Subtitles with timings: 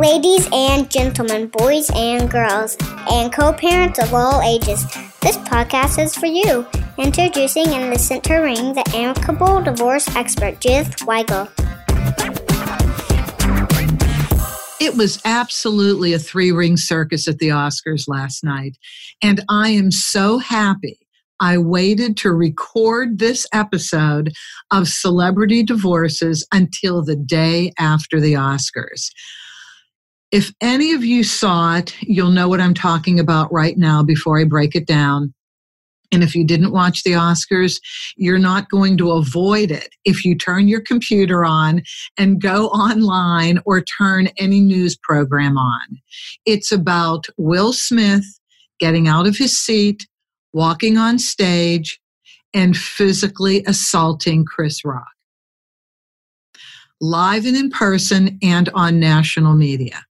[0.00, 2.74] Ladies and gentlemen, boys and girls,
[3.10, 4.82] and co parents of all ages,
[5.20, 6.66] this podcast is for you.
[6.96, 11.50] Introducing and the center ring, the amicable divorce expert, Judith Weigel.
[14.80, 18.78] It was absolutely a three ring circus at the Oscars last night.
[19.20, 20.98] And I am so happy
[21.40, 24.32] I waited to record this episode
[24.70, 29.10] of Celebrity Divorces until the day after the Oscars.
[30.32, 34.38] If any of you saw it, you'll know what I'm talking about right now before
[34.38, 35.34] I break it down.
[36.12, 37.80] And if you didn't watch the Oscars,
[38.16, 41.82] you're not going to avoid it if you turn your computer on
[42.18, 45.80] and go online or turn any news program on.
[46.46, 48.24] It's about Will Smith
[48.80, 50.06] getting out of his seat,
[50.52, 52.00] walking on stage,
[52.54, 55.06] and physically assaulting Chris Rock.
[57.00, 60.04] Live and in person and on national media.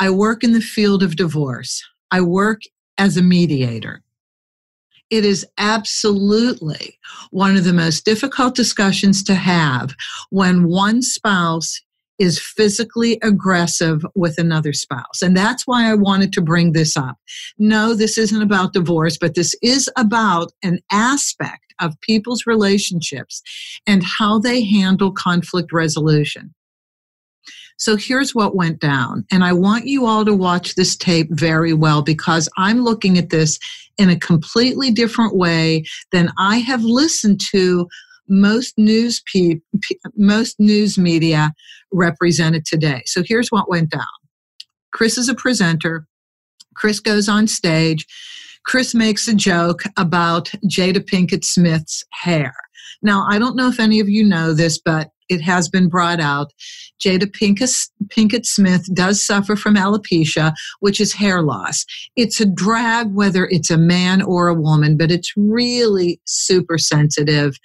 [0.00, 1.84] I work in the field of divorce.
[2.10, 2.62] I work
[2.98, 4.02] as a mediator.
[5.10, 6.98] It is absolutely
[7.30, 9.94] one of the most difficult discussions to have
[10.30, 11.80] when one spouse
[12.18, 15.22] is physically aggressive with another spouse.
[15.22, 17.16] And that's why I wanted to bring this up.
[17.58, 23.40] No, this isn't about divorce, but this is about an aspect of people's relationships
[23.86, 26.54] and how they handle conflict resolution.
[27.78, 29.24] So here's what went down.
[29.30, 33.30] And I want you all to watch this tape very well because I'm looking at
[33.30, 33.58] this
[33.96, 37.88] in a completely different way than I have listened to
[38.28, 39.60] most news pe-
[40.16, 41.52] most news media
[41.92, 43.02] represented today.
[43.06, 44.02] So here's what went down.
[44.92, 46.06] Chris is a presenter.
[46.74, 48.06] Chris goes on stage.
[48.64, 52.52] Chris makes a joke about Jada Pinkett Smith's hair.
[53.02, 56.20] Now, I don't know if any of you know this, but it has been brought
[56.20, 56.52] out.
[57.00, 61.84] Jada Pinkett, Smith does suffer from alopecia, which is hair loss.
[62.16, 67.56] It's a drag whether it's a man or a woman, but it's really super sensitive.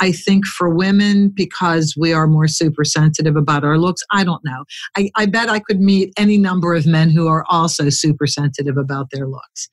[0.00, 4.44] I think for women, because we are more super sensitive about our looks, I don't
[4.44, 4.64] know.
[4.96, 8.76] I, I bet I could meet any number of men who are also super sensitive
[8.76, 9.68] about their looks.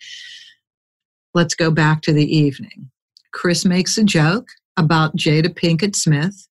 [1.34, 2.90] Let's go back to the evening.
[3.32, 6.48] Chris makes a joke about Jada Pinkett Smith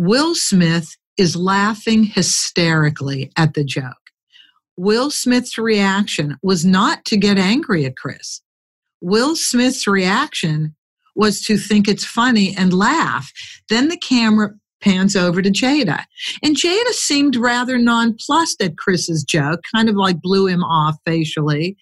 [0.00, 4.12] Will Smith is laughing hysterically at the joke.
[4.76, 8.40] Will Smith's reaction was not to get angry at Chris.
[9.00, 10.76] Will Smith's reaction
[11.16, 13.32] was to think it's funny and laugh.
[13.68, 14.50] Then the camera
[14.80, 16.04] pans over to Jada.
[16.44, 21.76] And Jada seemed rather nonplussed at Chris's joke, kind of like blew him off facially.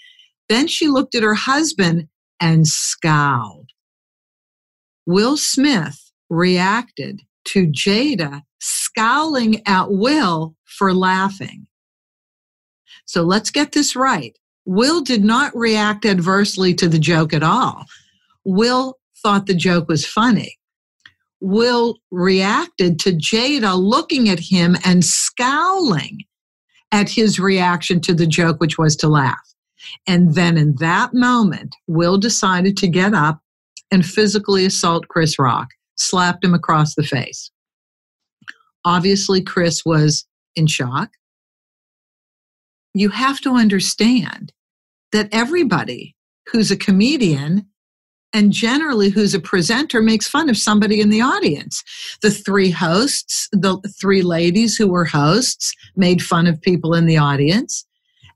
[0.48, 2.08] Then she looked at her husband
[2.40, 3.68] and scowled.
[5.04, 11.66] Will Smith reacted to Jada scowling at Will for laughing.
[13.04, 14.36] So let's get this right.
[14.64, 17.84] Will did not react adversely to the joke at all.
[18.44, 20.58] Will thought the joke was funny.
[21.40, 26.20] Will reacted to Jada looking at him and scowling
[26.90, 29.54] at his reaction to the joke, which was to laugh.
[30.06, 33.40] And then in that moment, Will decided to get up
[33.92, 37.50] and physically assault Chris Rock slapped him across the face.
[38.84, 41.10] Obviously, Chris was in shock.
[42.94, 44.52] You have to understand
[45.12, 46.14] that everybody
[46.46, 47.66] who's a comedian
[48.32, 51.82] and generally who's a presenter makes fun of somebody in the audience.
[52.22, 57.16] The three hosts, the three ladies who were hosts, made fun of people in the
[57.16, 57.86] audience.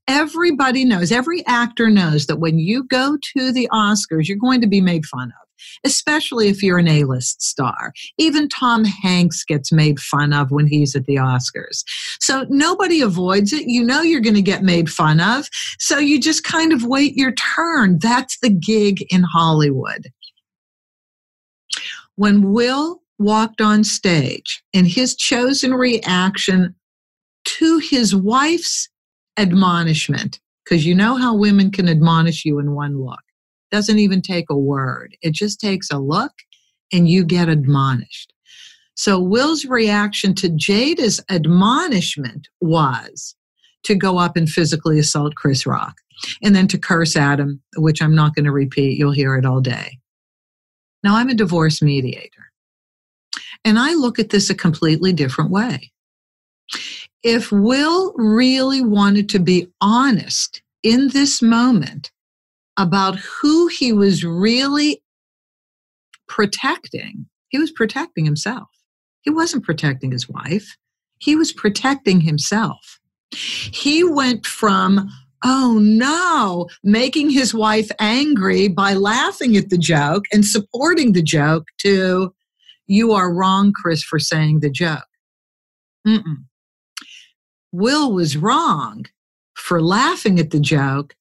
[0.09, 4.67] Everybody knows, every actor knows that when you go to the Oscars, you're going to
[4.67, 5.49] be made fun of
[5.85, 7.93] especially if you're an A list star.
[8.19, 11.85] Even Tom Hanks gets made fun of when he's at the Oscars.
[12.21, 13.67] So nobody avoids it.
[13.67, 15.49] You know you're going to get made fun of.
[15.79, 17.99] So you just kind of wait your turn.
[18.01, 20.09] That's the gig in Hollywood.
[22.17, 26.75] When Will walked on stage and his chosen reaction
[27.45, 28.89] to his wife's
[29.39, 33.21] admonishment, because you know how women can admonish you in one look
[33.71, 35.17] doesn't even take a word.
[35.23, 36.33] It just takes a look
[36.93, 38.33] and you get admonished.
[38.95, 43.35] So Will's reaction to Jada's admonishment was
[43.85, 45.95] to go up and physically assault Chris Rock
[46.43, 48.99] and then to curse Adam, which I'm not going to repeat.
[48.99, 49.99] You'll hear it all day.
[51.03, 52.53] Now, I'm a divorce mediator,
[53.65, 55.91] and I look at this a completely different way.
[57.23, 62.11] If Will really wanted to be honest in this moment
[62.81, 65.03] about who he was really
[66.27, 67.27] protecting.
[67.49, 68.69] He was protecting himself.
[69.21, 70.77] He wasn't protecting his wife.
[71.19, 72.99] He was protecting himself.
[73.33, 75.11] He went from,
[75.45, 81.67] oh no, making his wife angry by laughing at the joke and supporting the joke
[81.83, 82.35] to,
[82.87, 85.05] you are wrong, Chris, for saying the joke.
[86.07, 86.45] Mm-mm.
[87.73, 89.05] Will was wrong
[89.55, 91.15] for laughing at the joke,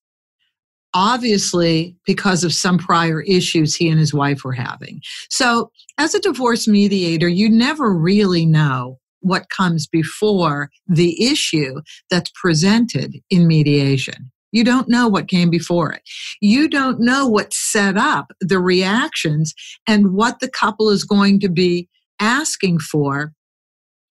[0.93, 5.01] obviously because of some prior issues he and his wife were having.
[5.29, 12.31] So, as a divorce mediator, you never really know what comes before the issue that's
[12.41, 14.31] presented in mediation.
[14.51, 16.01] You don't know what came before it.
[16.41, 19.53] You don't know what set up the reactions
[19.87, 21.87] and what the couple is going to be
[22.19, 23.33] asking for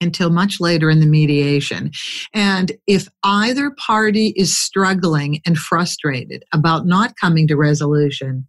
[0.01, 1.91] until much later in the mediation.
[2.33, 8.47] And if either party is struggling and frustrated about not coming to resolution,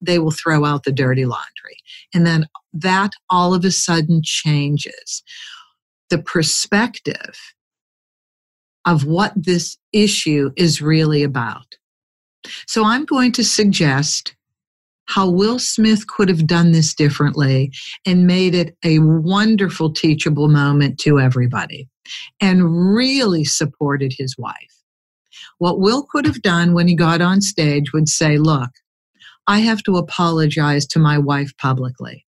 [0.00, 1.76] they will throw out the dirty laundry.
[2.14, 5.22] And then that all of a sudden changes
[6.08, 7.38] the perspective
[8.86, 11.76] of what this issue is really about.
[12.66, 14.34] So I'm going to suggest
[15.10, 17.72] how Will Smith could have done this differently
[18.06, 21.88] and made it a wonderful teachable moment to everybody
[22.40, 24.54] and really supported his wife.
[25.58, 28.70] What Will could have done when he got on stage would say, Look,
[29.48, 32.24] I have to apologize to my wife publicly.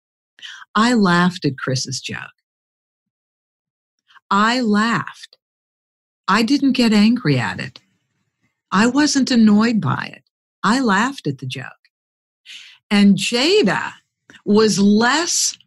[0.76, 2.20] I laughed at Chris's joke.
[4.30, 5.36] I laughed.
[6.28, 7.80] I didn't get angry at it.
[8.72, 10.24] I wasn't annoyed by it.
[10.64, 11.72] I laughed at the joke.
[12.90, 13.92] And Jada
[14.46, 15.58] was less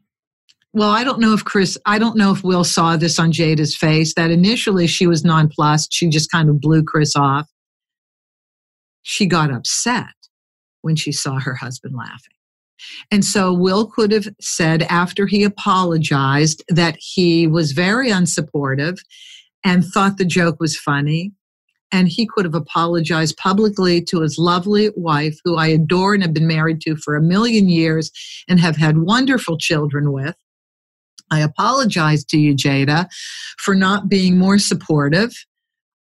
[0.73, 3.77] well, I don't know if Chris, I don't know if Will saw this on Jada's
[3.77, 5.93] face that initially she was nonplussed.
[5.93, 7.49] She just kind of blew Chris off.
[9.03, 10.15] She got upset
[10.83, 12.35] when she saw her husband laughing.
[13.11, 19.01] And so Will could have said after he apologized that he was very unsupportive
[19.65, 21.33] and thought the joke was funny
[21.93, 26.35] and he could have apologized publicly to his lovely wife, who I adore and have
[26.35, 28.11] been married to for a million years
[28.49, 30.37] and have had wonderful children with.
[31.31, 33.09] I apologize to you, Jada,
[33.59, 35.33] for not being more supportive.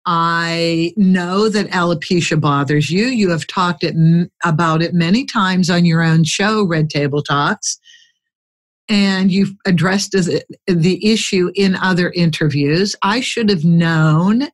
[0.06, 3.08] I know that alopecia bothers you.
[3.08, 3.96] You have talked it,
[4.46, 7.78] about it many times on your own show, Red Table Talks,
[8.88, 12.96] and you've addressed the issue in other interviews.
[13.04, 14.48] I should have known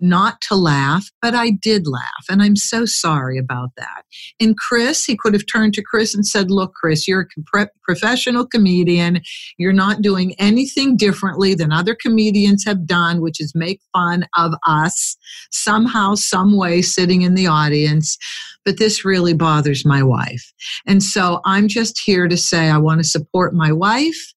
[0.00, 2.24] not to laugh, but I did laugh.
[2.28, 4.04] And I'm so sorry about that.
[4.38, 8.46] And Chris, he could have turned to Chris and said, Look, Chris, you're a professional
[8.46, 9.20] comedian.
[9.58, 14.52] You're not doing anything differently than other comedians have done, which is make fun of
[14.66, 15.16] us
[15.50, 18.16] somehow, some way, sitting in the audience.
[18.64, 20.52] But this really bothers my wife.
[20.86, 24.34] And so I'm just here to say I want to support my wife.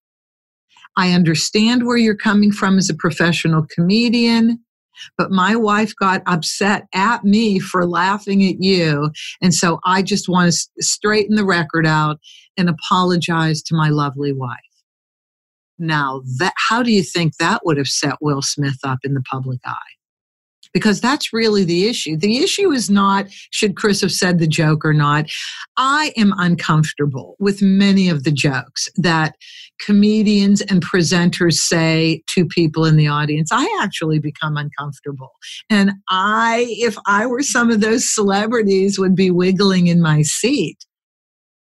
[0.95, 4.63] I understand where you're coming from as a professional comedian.
[5.17, 9.11] But my wife got upset at me for laughing at you.
[9.41, 12.19] And so I just want to straighten the record out
[12.57, 14.59] and apologize to my lovely wife.
[15.79, 19.23] Now, that, how do you think that would have set Will Smith up in the
[19.29, 19.73] public eye?
[20.73, 22.17] Because that's really the issue.
[22.17, 25.25] The issue is not should Chris have said the joke or not.
[25.77, 29.35] I am uncomfortable with many of the jokes that
[29.79, 33.49] comedians and presenters say to people in the audience.
[33.51, 35.31] I actually become uncomfortable.
[35.69, 40.77] And I, if I were some of those celebrities, would be wiggling in my seat.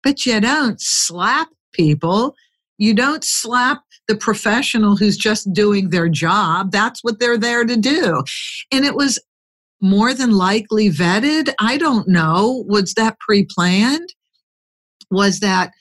[0.04, 2.36] But you don't slap people
[2.78, 6.72] you don't slap the professional who's just doing their job.
[6.72, 8.24] That's what they're there to do.
[8.72, 9.20] And it was
[9.82, 11.54] more than likely vetted.
[11.60, 12.66] I don't know.
[12.68, 14.14] Was that pre planned?
[15.12, 15.72] Was that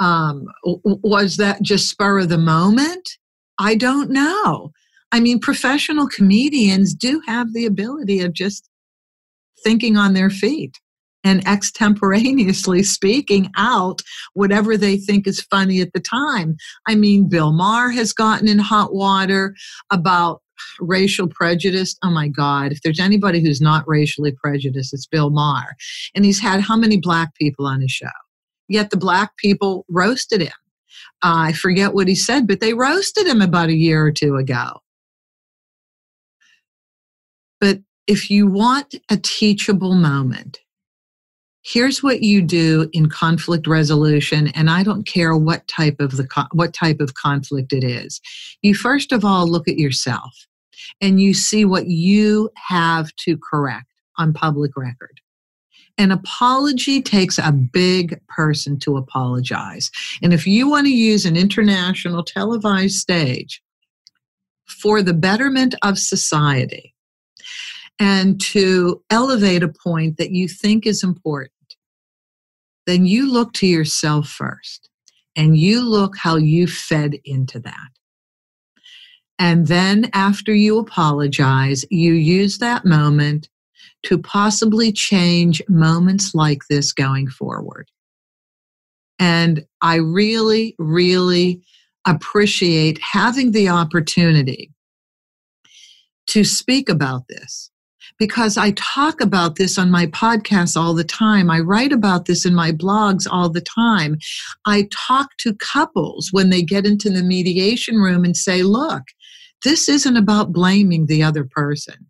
[0.00, 3.08] um, was that just spur of the moment?
[3.58, 4.72] I don't know.
[5.12, 8.68] I mean, professional comedians do have the ability of just
[9.62, 10.80] thinking on their feet
[11.24, 14.02] and extemporaneously speaking out
[14.34, 16.56] whatever they think is funny at the time.
[16.86, 19.54] I mean, Bill Maher has gotten in hot water
[19.90, 20.42] about
[20.80, 21.96] racial prejudice.
[22.02, 25.74] Oh my God, if there's anybody who's not racially prejudiced, it's Bill Maher.
[26.14, 28.06] And he's had how many black people on his show?
[28.68, 30.52] Yet the black people roasted him.
[31.22, 34.36] Uh, I forget what he said, but they roasted him about a year or two
[34.36, 34.80] ago.
[37.60, 40.58] But if you want a teachable moment,
[41.64, 46.46] here's what you do in conflict resolution and i don't care what type of the
[46.52, 48.20] what type of conflict it is.
[48.62, 50.46] You first of all look at yourself
[51.00, 53.86] and you see what you have to correct
[54.18, 55.20] on public record.
[55.96, 59.90] An apology takes a big person to apologize
[60.22, 63.62] and if you want to use an international televised stage
[64.66, 66.94] for the betterment of society
[67.98, 71.53] and to elevate a point that you think is important,
[72.86, 74.90] then you look to yourself first
[75.36, 77.88] and you look how you fed into that.
[79.38, 83.48] And then after you apologize, you use that moment
[84.04, 87.90] to possibly change moments like this going forward.
[89.18, 91.62] And I really, really
[92.06, 94.70] appreciate having the opportunity
[96.28, 97.70] to speak about this
[98.18, 101.50] because I talk about this on my podcast all the time.
[101.50, 104.18] I write about this in my blogs all the time.
[104.66, 109.02] I talk to couples when they get into the mediation room and say, look,
[109.64, 112.06] this isn't about blaming the other person.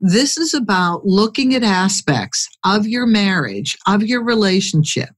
[0.00, 5.10] This is about looking at aspects of your marriage, of your relationship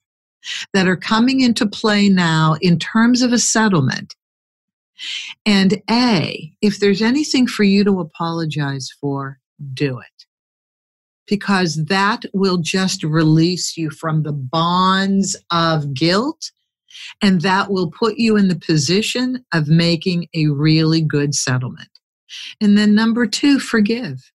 [0.74, 4.14] that are coming into play now in terms of a settlement.
[5.44, 9.38] And A, if there's anything for you to apologize for,
[9.72, 10.26] do it.
[11.26, 16.50] Because that will just release you from the bonds of guilt
[17.22, 21.88] and that will put you in the position of making a really good settlement.
[22.60, 24.32] And then number two, forgive.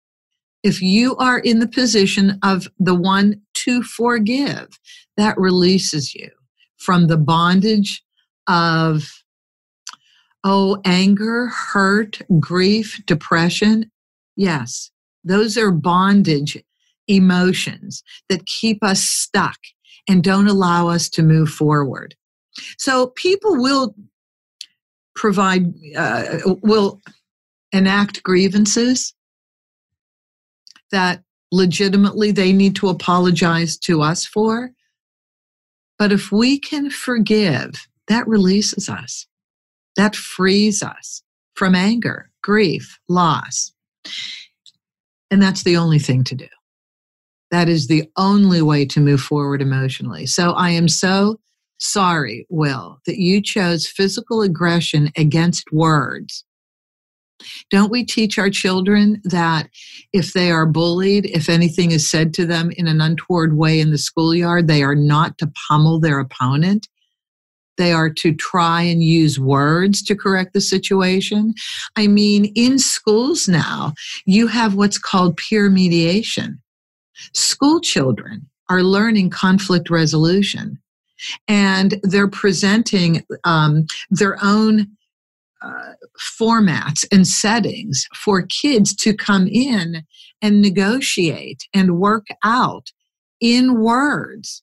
[0.62, 4.68] If you are in the position of the one to forgive,
[5.16, 6.30] that releases you
[6.76, 8.02] from the bondage
[8.48, 9.08] of,
[10.44, 13.90] oh, anger, hurt, grief, depression.
[14.36, 14.90] Yes,
[15.26, 16.56] those are bondage
[17.08, 19.58] emotions that keep us stuck
[20.08, 22.14] and don't allow us to move forward.
[22.78, 23.94] So people will
[25.14, 27.00] provide, uh, will
[27.72, 29.14] enact grievances
[30.92, 34.70] that legitimately they need to apologize to us for.
[35.98, 39.26] But if we can forgive, that releases us,
[39.96, 41.22] that frees us
[41.54, 43.72] from anger, grief, loss.
[45.30, 46.48] And that's the only thing to do.
[47.50, 50.26] That is the only way to move forward emotionally.
[50.26, 51.40] So I am so
[51.78, 56.44] sorry, Will, that you chose physical aggression against words.
[57.70, 59.68] Don't we teach our children that
[60.12, 63.90] if they are bullied, if anything is said to them in an untoward way in
[63.90, 66.88] the schoolyard, they are not to pummel their opponent?
[67.76, 71.54] They are to try and use words to correct the situation.
[71.96, 76.60] I mean, in schools now, you have what's called peer mediation.
[77.34, 80.78] School children are learning conflict resolution
[81.48, 84.88] and they're presenting um, their own
[85.62, 85.92] uh,
[86.38, 90.04] formats and settings for kids to come in
[90.42, 92.92] and negotiate and work out
[93.40, 94.62] in words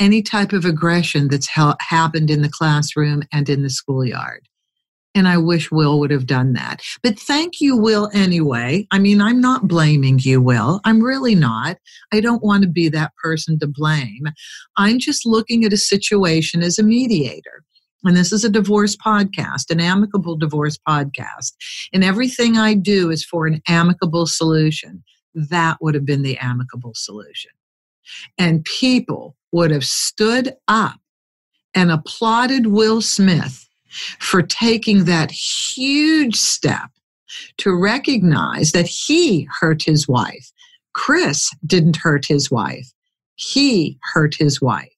[0.00, 4.48] any type of aggression that's ha- happened in the classroom and in the schoolyard.
[5.14, 6.82] And I wish Will would have done that.
[7.02, 8.86] But thank you, Will, anyway.
[8.92, 10.80] I mean, I'm not blaming you, Will.
[10.84, 11.78] I'm really not.
[12.12, 14.26] I don't want to be that person to blame.
[14.76, 17.64] I'm just looking at a situation as a mediator.
[18.04, 21.52] And this is a divorce podcast, an amicable divorce podcast.
[21.92, 25.02] And everything I do is for an amicable solution.
[25.34, 27.50] That would have been the amicable solution.
[28.38, 30.98] And people would have stood up
[31.74, 33.68] and applauded Will Smith
[34.18, 36.90] for taking that huge step
[37.58, 40.50] to recognize that he hurt his wife.
[40.92, 42.92] Chris didn't hurt his wife,
[43.36, 44.92] he hurt his wife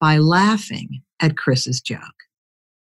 [0.00, 2.23] by laughing at Chris's joke.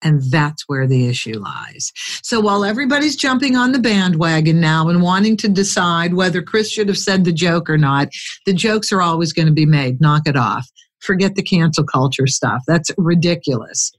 [0.03, 1.93] And that's where the issue lies.
[2.23, 6.89] So while everybody's jumping on the bandwagon now and wanting to decide whether Chris should
[6.89, 8.09] have said the joke or not,
[8.47, 10.01] the jokes are always going to be made.
[10.01, 10.67] Knock it off.
[11.01, 12.63] Forget the cancel culture stuff.
[12.67, 13.93] That's ridiculous.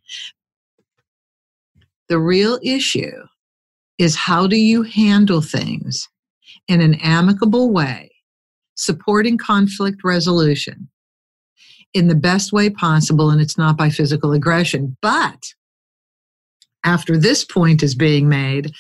[2.10, 3.26] The real issue
[3.98, 6.10] is how do you handle things
[6.68, 8.12] in an amicable way,
[8.76, 10.90] supporting conflict resolution
[11.94, 14.98] in the best way possible, and it's not by physical aggression.
[15.02, 15.54] But
[16.84, 18.72] after this point is being made,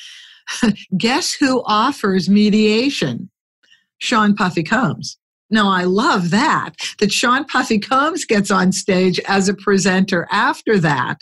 [0.98, 3.29] guess who offers mediation?
[4.00, 5.17] Sean Puffy Combs.
[5.51, 10.79] Now, I love that, that Sean Puffy Combs gets on stage as a presenter after
[10.79, 11.22] that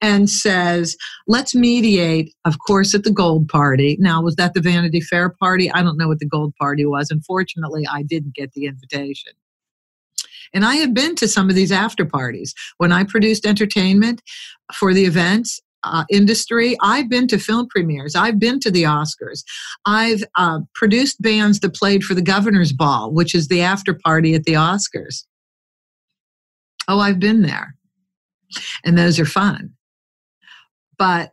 [0.00, 3.98] and says, let's mediate, of course, at the Gold Party.
[4.00, 5.70] Now, was that the Vanity Fair party?
[5.70, 7.10] I don't know what the Gold Party was.
[7.10, 9.32] Unfortunately, I didn't get the invitation.
[10.54, 12.54] And I have been to some of these after parties.
[12.78, 14.22] When I produced entertainment
[14.74, 16.76] for the events, uh, industry.
[16.82, 18.14] I've been to film premieres.
[18.14, 19.42] I've been to the Oscars.
[19.86, 24.34] I've uh, produced bands that played for the Governor's Ball, which is the after party
[24.34, 25.24] at the Oscars.
[26.88, 27.74] Oh, I've been there
[28.84, 29.72] and those are fun.
[30.98, 31.32] But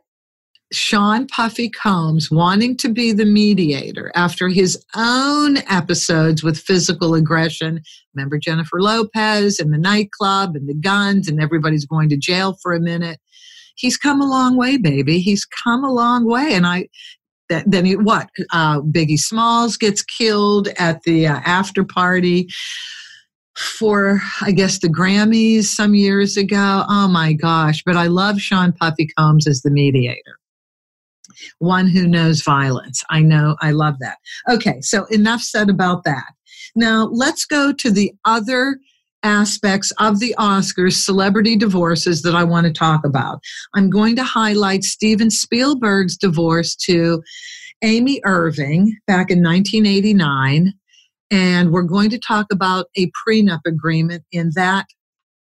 [0.72, 7.80] Sean Puffy Combs wanting to be the mediator after his own episodes with physical aggression.
[8.14, 12.72] Remember Jennifer Lopez and the nightclub and the guns, and everybody's going to jail for
[12.72, 13.18] a minute.
[13.80, 15.20] He's come a long way, baby.
[15.20, 16.52] He's come a long way.
[16.52, 16.88] And I,
[17.48, 18.28] that, then he, what?
[18.52, 22.48] Uh, Biggie Smalls gets killed at the uh, after party
[23.56, 26.84] for I guess the Grammys some years ago.
[26.88, 27.82] Oh my gosh!
[27.84, 30.38] But I love Sean Puffy Combs as the mediator
[31.58, 33.02] one who knows violence.
[33.10, 34.18] I know, I love that.
[34.48, 36.32] Okay, so enough said about that.
[36.74, 38.78] Now let's go to the other
[39.22, 43.40] aspects of the Oscars celebrity divorces that I want to talk about.
[43.74, 47.22] I'm going to highlight Steven Spielberg's divorce to
[47.82, 50.72] Amy Irving back in 1989.
[51.30, 54.86] And we're going to talk about a prenup agreement in that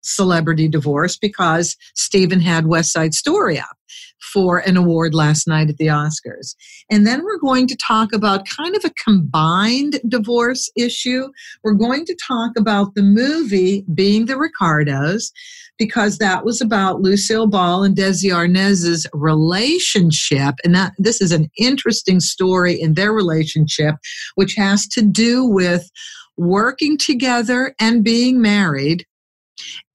[0.02, 3.77] celebrity divorce because Steven had West Side Story up
[4.22, 6.56] for an award last night at the Oscars.
[6.90, 11.28] And then we're going to talk about kind of a combined divorce issue.
[11.64, 15.32] We're going to talk about the movie Being the Ricardos
[15.78, 20.56] because that was about Lucille Ball and Desi Arnaz's relationship.
[20.64, 23.96] And that this is an interesting story in their relationship,
[24.36, 25.90] which has to do with
[26.36, 29.06] working together and being married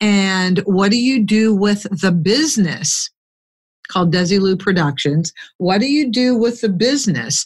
[0.00, 3.10] and what do you do with the business
[3.92, 5.32] called Desilu Productions?
[5.58, 7.44] What do you do with the business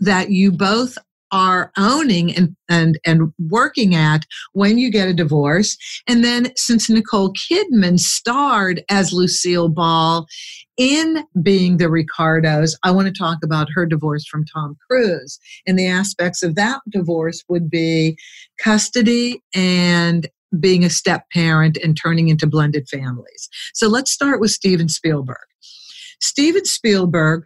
[0.00, 0.96] that you both
[1.32, 5.76] are owning and, and, and working at when you get a divorce.
[6.06, 10.26] And then since Nicole Kidman starred as Lucille Ball
[10.76, 15.38] in Being the Ricardos, I want to talk about her divorce from Tom Cruise.
[15.66, 18.18] And the aspects of that divorce would be
[18.58, 20.28] custody and
[20.58, 23.48] being a step parent and turning into blended families.
[23.72, 25.49] So let's start with Steven Spielberg.
[26.20, 27.44] Steven Spielberg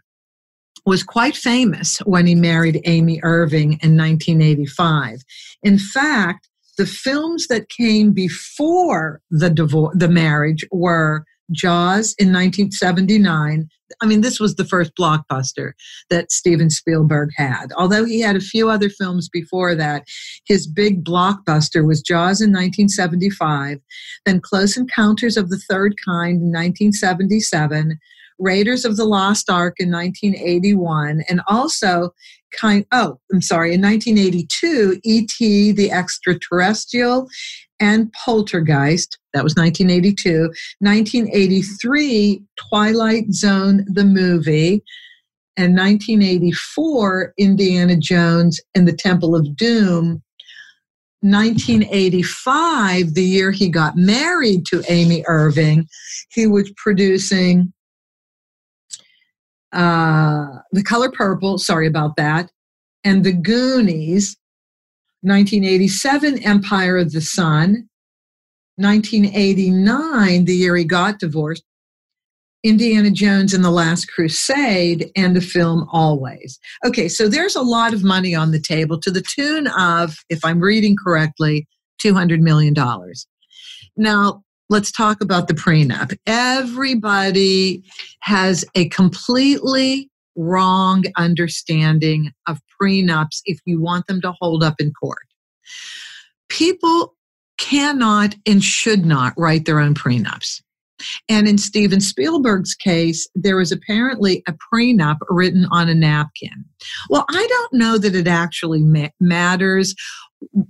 [0.86, 5.22] was quite famous when he married Amy Irving in 1985.
[5.62, 13.68] In fact, the films that came before the divorce, the marriage were Jaws in 1979.
[14.00, 15.72] I mean, this was the first blockbuster
[16.10, 17.66] that Steven Spielberg had.
[17.76, 20.04] Although he had a few other films before that,
[20.46, 23.78] his big blockbuster was Jaws in 1975,
[24.26, 27.98] then Close Encounters of the Third Kind in 1977,
[28.38, 32.10] Raiders of the Lost Ark in 1981, and also
[32.52, 35.72] kind oh, I'm sorry, in 1982, E.T.
[35.72, 37.28] the Extraterrestrial
[37.80, 39.18] and Poltergeist.
[39.32, 40.50] That was 1982.
[40.78, 44.82] 1983, Twilight Zone, the movie.
[45.56, 50.22] And 1984, Indiana Jones and the Temple of Doom.
[51.20, 55.88] 1985, the year he got married to Amy Irving,
[56.30, 57.72] he was producing
[59.74, 62.50] uh, The Color Purple, sorry about that,
[63.02, 64.36] and The Goonies,
[65.22, 67.88] 1987, Empire of the Sun,
[68.76, 71.64] 1989, the year he got divorced,
[72.62, 76.58] Indiana Jones and the Last Crusade, and the film Always.
[76.84, 80.44] Okay, so there's a lot of money on the table to the tune of, if
[80.44, 81.68] I'm reading correctly,
[82.02, 82.74] $200 million.
[83.96, 86.16] Now, let's talk about the prenup.
[86.26, 87.82] Everybody
[88.20, 94.92] has a completely wrong understanding of prenups if you want them to hold up in
[94.92, 95.26] court.
[96.48, 97.14] People
[97.58, 100.60] cannot and should not write their own prenups.
[101.28, 106.64] And in Steven Spielberg's case, there was apparently a prenup written on a napkin.
[107.10, 109.94] Well, I don't know that it actually ma- matters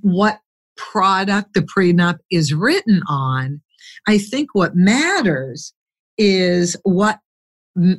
[0.01, 0.41] what
[0.77, 3.61] product the prenup is written on
[4.07, 5.73] I think what matters
[6.19, 7.21] is what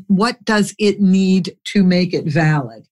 [0.08, 2.88] what does it need to make it valid?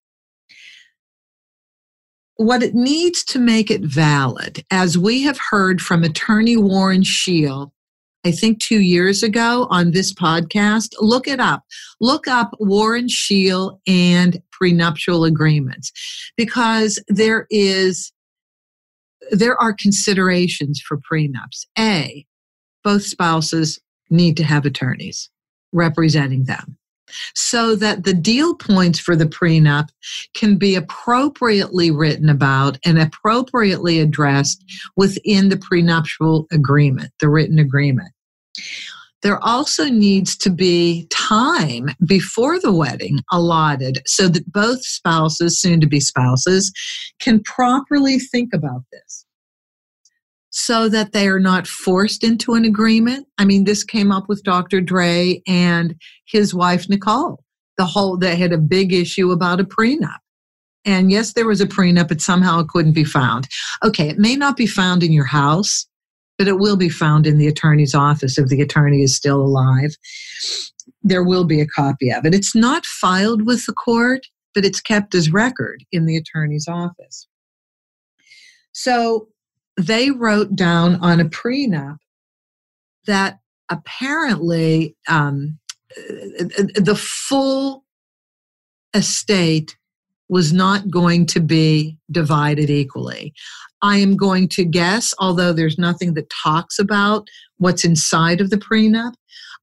[2.36, 7.74] What it needs to make it valid, as we have heard from attorney Warren Scheel,
[8.26, 11.64] I think two years ago on this podcast, look it up.
[12.00, 15.92] Look up Warren Scheel and prenuptial agreements
[16.38, 18.12] because there is
[19.32, 21.66] there are considerations for prenups.
[21.80, 22.26] A,
[22.84, 25.30] both spouses need to have attorneys
[25.72, 26.78] representing them
[27.36, 29.89] so that the deal points for the prenup
[30.34, 34.63] can be appropriately written about and appropriately addressed
[34.96, 38.12] within the prenuptial agreement, the written agreement.
[39.22, 45.80] There also needs to be time before the wedding allotted so that both spouses, soon
[45.80, 46.74] to be spouses,
[47.19, 49.26] can properly think about this
[50.56, 53.28] so that they are not forced into an agreement.
[53.39, 54.82] I mean, this came up with Dr.
[54.82, 57.44] Dre and his wife, Nicole.
[57.80, 60.20] the whole, they had a big issue about a prenup.
[60.86, 63.48] And yes, there was a prenup, but somehow it couldn't be found.
[63.84, 65.88] Okay, it may not be found in your house,
[66.38, 69.96] but it will be found in the attorney's office if the attorney is still alive.
[71.02, 72.36] There will be a copy of it.
[72.36, 77.28] It's not filed with the court, but it's kept as record in the attorney's office.
[78.72, 79.30] So
[79.78, 81.98] they wrote down on a prenup
[83.06, 85.58] that apparently um,
[85.96, 87.84] the full
[88.94, 89.76] estate
[90.30, 93.34] was not going to be divided equally.
[93.82, 98.58] I am going to guess, although there's nothing that talks about what's inside of the
[98.58, 99.14] prenup,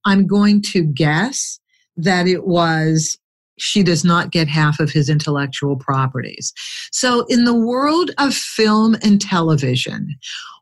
[0.05, 1.59] I'm going to guess
[1.97, 3.17] that it was
[3.61, 6.51] she does not get half of his intellectual properties.
[6.91, 10.15] So, in the world of film and television,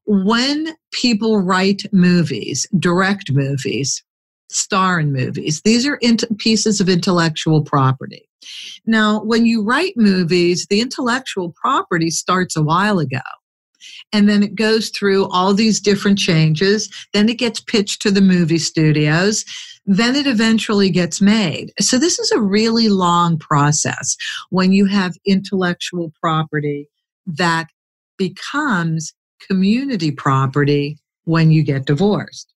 [0.06, 4.04] when people write movies, direct movies,
[4.52, 6.00] star in movies, these are
[6.38, 8.28] pieces of intellectual property.
[8.86, 13.20] Now, when you write movies, the intellectual property starts a while ago.
[14.12, 16.90] And then it goes through all these different changes.
[17.14, 19.46] Then it gets pitched to the movie studios.
[19.86, 21.72] Then it eventually gets made.
[21.80, 24.16] So, this is a really long process
[24.50, 26.90] when you have intellectual property
[27.26, 27.70] that
[28.18, 29.14] becomes
[29.48, 32.54] community property when you get divorced.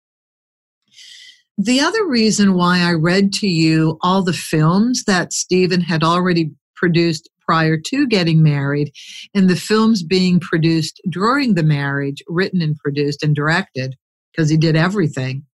[1.58, 6.52] The other reason why I read to you all the films that Steven had already
[6.76, 8.92] produced prior to getting married
[9.34, 13.96] and the films being produced during the marriage, written and produced and directed,
[14.32, 15.46] because he did everything,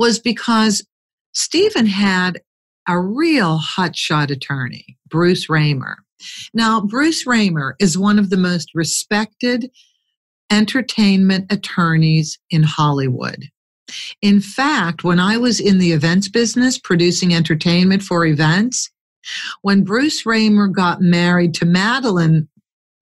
[0.00, 0.82] was because
[1.34, 2.40] Steven had
[2.88, 5.96] a real hotshot attorney, Bruce Ramer.
[6.54, 9.70] Now, Bruce Ramer is one of the most respected
[10.50, 13.44] entertainment attorneys in Hollywood.
[14.22, 18.90] In fact, when I was in the events business producing entertainment for events,
[19.60, 22.48] when Bruce Ramer got married to Madeline,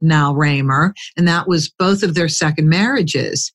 [0.01, 3.53] now Ramer, and that was both of their second marriages,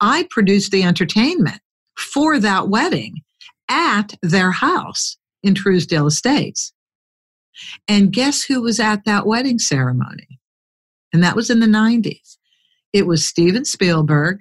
[0.00, 1.60] I produced the entertainment
[1.96, 3.22] for that wedding
[3.68, 6.72] at their house in Trousdale Estates.
[7.88, 10.38] And guess who was at that wedding ceremony?
[11.12, 12.36] And that was in the 90s.
[12.92, 14.40] It was Steven Spielberg,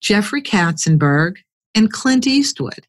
[0.00, 1.36] Jeffrey Katzenberg,
[1.74, 2.86] and Clint Eastwood,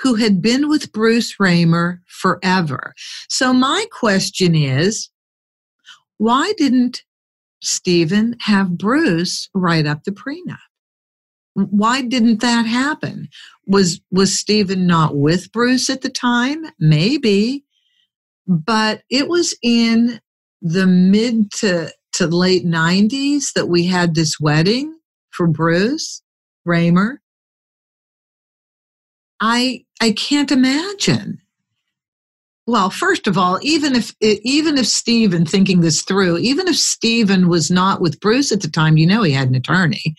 [0.00, 2.94] who had been with Bruce Ramer forever.
[3.28, 5.10] So, my question is
[6.18, 7.02] why didn't
[7.62, 10.58] Steven have Bruce write up the prenup?
[11.54, 13.28] Why didn't that happen?
[13.66, 16.64] Was was Steven not with Bruce at the time?
[16.78, 17.64] Maybe.
[18.46, 20.20] But it was in
[20.60, 24.98] the mid to, to late 90s that we had this wedding
[25.30, 26.22] for Bruce.
[26.64, 27.20] Ramer.
[29.40, 31.38] I I can't imagine.
[32.66, 37.48] Well, first of all, even if even if Steven thinking this through, even if Steven
[37.48, 40.16] was not with Bruce at the time, you know he had an attorney.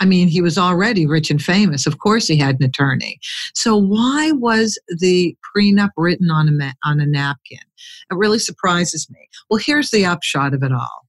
[0.00, 1.86] I mean, he was already rich and famous.
[1.86, 3.18] Of course, he had an attorney.
[3.54, 7.58] So why was the prenup written on a on a napkin?
[8.10, 9.28] It really surprises me.
[9.48, 11.06] Well, here's the upshot of it all.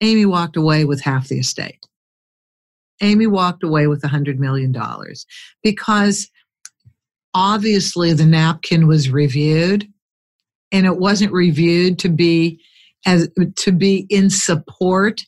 [0.00, 1.86] Amy walked away with half the estate.
[3.02, 4.74] Amy walked away with $100 million
[5.62, 6.28] because
[7.34, 9.86] obviously the napkin was reviewed
[10.72, 12.60] and it wasn't reviewed to be
[13.06, 15.22] as to be in support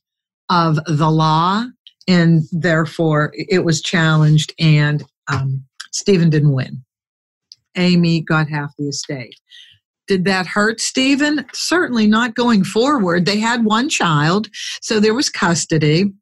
[0.51, 1.65] of the law
[2.09, 6.85] and therefore it was challenged and um, Steven didn't win.
[7.77, 9.37] Amy got half the estate.
[10.09, 11.47] Did that hurt Steven?
[11.53, 13.25] Certainly not going forward.
[13.25, 14.49] They had one child,
[14.81, 16.13] so there was custody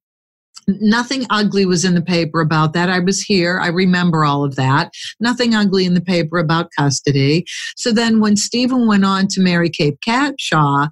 [0.80, 2.88] nothing ugly was in the paper about that.
[2.88, 3.58] I was here.
[3.60, 4.92] I remember all of that.
[5.18, 7.44] Nothing ugly in the paper about custody.
[7.76, 10.88] So then when Steven went on to marry Kate Capshaw,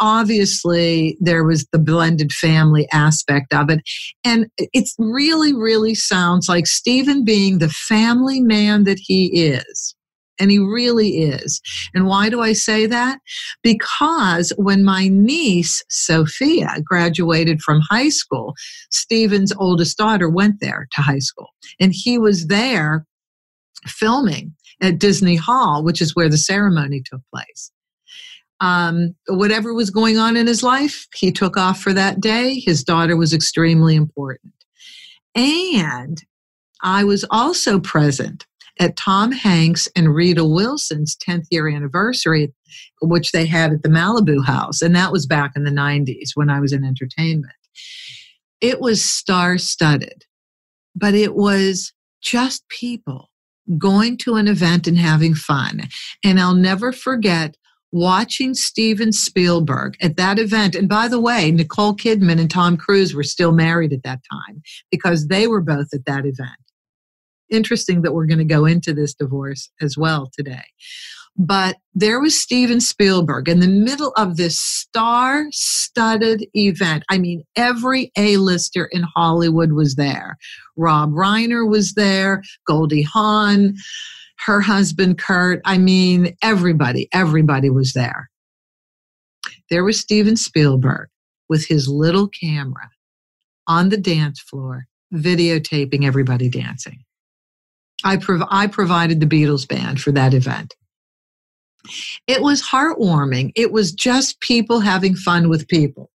[0.00, 3.80] obviously there was the blended family aspect of it.
[4.24, 9.94] And it really, really sounds like Steven being the family man that he is
[10.38, 11.60] and he really is.
[11.94, 13.18] And why do I say that?
[13.62, 18.54] Because when my niece, Sophia, graduated from high school,
[18.90, 21.48] Steven's oldest daughter went there to high school.
[21.80, 23.04] And he was there
[23.86, 27.72] filming at Disney Hall, which is where the ceremony took place.
[28.60, 32.58] Um, whatever was going on in his life, he took off for that day.
[32.58, 34.52] His daughter was extremely important.
[35.36, 36.20] And
[36.82, 38.46] I was also present
[38.80, 42.52] at Tom Hanks and Rita Wilson's 10th year anniversary,
[43.00, 44.82] which they had at the Malibu house.
[44.82, 47.52] And that was back in the 90s when I was in entertainment.
[48.60, 50.24] It was star studded,
[50.94, 53.30] but it was just people
[53.76, 55.82] going to an event and having fun.
[56.24, 57.56] And I'll never forget
[57.92, 60.74] watching Steven Spielberg at that event.
[60.74, 64.62] And by the way, Nicole Kidman and Tom Cruise were still married at that time
[64.90, 66.58] because they were both at that event.
[67.50, 70.64] Interesting that we're going to go into this divorce as well today.
[71.40, 77.04] But there was Steven Spielberg in the middle of this star studded event.
[77.08, 80.36] I mean, every A-lister in Hollywood was there.
[80.76, 83.74] Rob Reiner was there, Goldie Hawn,
[84.46, 85.60] her husband Kurt.
[85.64, 88.30] I mean, everybody, everybody was there.
[89.70, 91.08] There was Steven Spielberg
[91.48, 92.90] with his little camera
[93.66, 97.04] on the dance floor, videotaping everybody dancing.
[98.04, 100.74] I, prov- I provided the Beatles band for that event.
[102.26, 103.52] It was heartwarming.
[103.56, 106.10] It was just people having fun with people.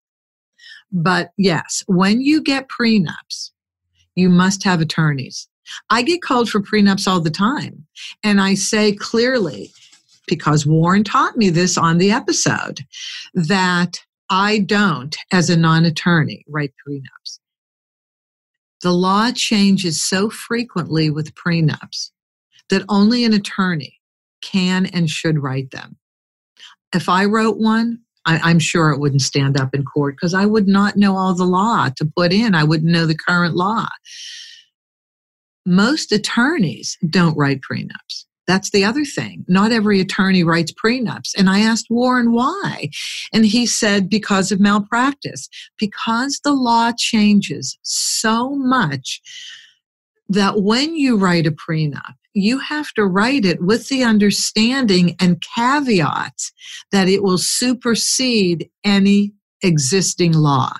[0.91, 3.51] But yes, when you get prenups,
[4.15, 5.47] you must have attorneys.
[5.89, 7.85] I get called for prenups all the time.
[8.23, 9.71] And I say clearly,
[10.27, 12.81] because Warren taught me this on the episode,
[13.33, 13.97] that
[14.29, 17.39] I don't, as a non attorney, write prenups.
[18.81, 22.11] The law changes so frequently with prenups
[22.69, 23.99] that only an attorney
[24.41, 25.97] can and should write them.
[26.93, 30.45] If I wrote one, I, am sure it wouldn't stand up in court because I
[30.45, 32.55] would not know all the law to put in.
[32.55, 33.87] I wouldn't know the current law
[35.65, 38.25] most attorneys don't write prenups.
[38.45, 39.45] That's the other thing.
[39.47, 41.33] Not every attorney writes prenups.
[41.37, 42.89] And I asked Warren why.
[43.31, 45.47] And he said, because of malpractice.
[45.79, 49.21] Because the law changes so much
[50.27, 55.43] that when you write a prenup, you have to write it with the understanding and
[55.55, 56.51] caveats
[56.91, 60.75] that it will supersede any existing law.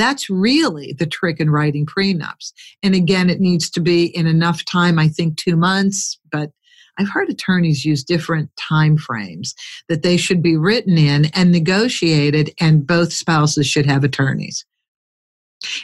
[0.00, 2.52] That's really the trick in writing prenups.
[2.82, 6.50] And again, it needs to be in enough time, I think two months, but
[6.98, 9.54] I've heard attorneys use different time frames
[9.88, 14.64] that they should be written in and negotiated, and both spouses should have attorneys.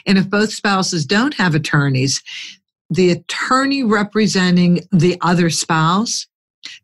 [0.05, 2.21] And if both spouses don't have attorneys,
[2.89, 6.27] the attorney representing the other spouse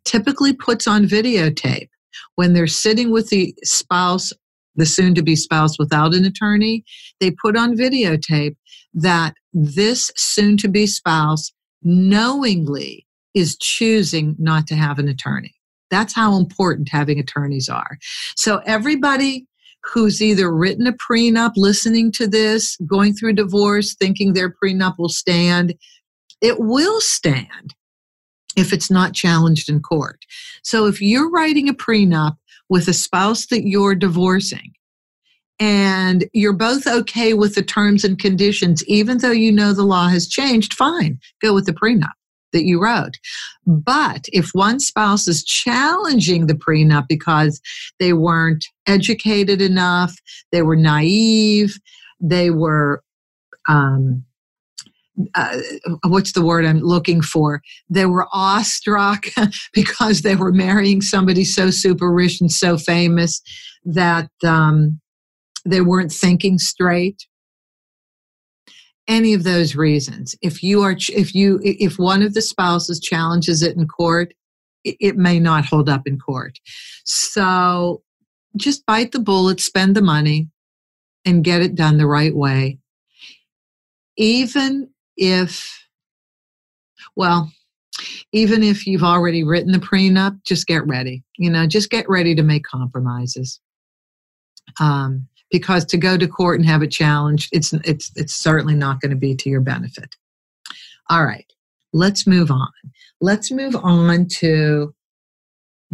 [0.06, 1.90] typically puts on videotape
[2.36, 4.34] when they're sitting with the spouse
[4.76, 6.84] the soon to be spouse without an attorney,
[7.20, 8.56] they put on videotape
[8.94, 11.52] that this soon to be spouse
[11.84, 15.54] knowingly is choosing not to have an attorney.
[15.90, 17.98] That's how important having attorneys are.
[18.36, 19.46] So everybody
[19.84, 25.10] who's either written a prenup, listening to this, going through divorce, thinking their prenup will
[25.10, 25.76] stand,
[26.42, 27.76] it will stand
[28.56, 30.26] if it's not challenged in court.
[30.64, 32.38] So if you're writing a prenup
[32.70, 34.74] with a spouse that you're divorcing
[35.60, 40.08] and you're both okay with the terms and conditions, even though you know the law
[40.08, 42.10] has changed, fine, go with the prenup
[42.54, 43.18] that you wrote.
[43.66, 47.62] But if one spouse is challenging the prenup because
[48.00, 50.16] they weren't educated enough,
[50.52, 51.78] they were naive,
[52.20, 53.04] they were
[53.68, 54.24] um,
[55.36, 55.60] uh,
[56.08, 57.62] what's the word I'm looking for?
[57.90, 59.26] They were awestruck
[59.74, 63.42] because they were marrying somebody so super rich and so famous
[63.86, 65.00] that um,
[65.66, 67.26] they weren't thinking straight.
[69.08, 70.34] Any of those reasons.
[70.42, 74.34] If you are, if you, if one of the spouses challenges it in court,
[74.86, 76.58] it, it may not hold up in court.
[77.04, 78.02] So
[78.56, 80.48] just bite the bullet, spend the money,
[81.26, 82.80] and get it done the right way.
[84.16, 85.88] Even if,
[87.16, 87.52] well,
[88.32, 91.24] even if you've already written the prenup, just get ready.
[91.38, 93.60] You know, just get ready to make compromises.
[94.80, 99.00] Um, because to go to court and have it challenged, it's it's it's certainly not
[99.00, 100.16] going to be to your benefit.
[101.10, 101.46] All right,
[101.94, 102.72] let's move on.
[103.22, 104.96] Let's move on to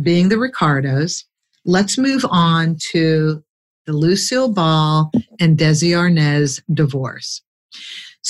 [0.01, 1.25] being the Ricardos.
[1.65, 3.43] Let's move on to
[3.85, 7.41] the Lucille Ball and Desi Arnaz divorce.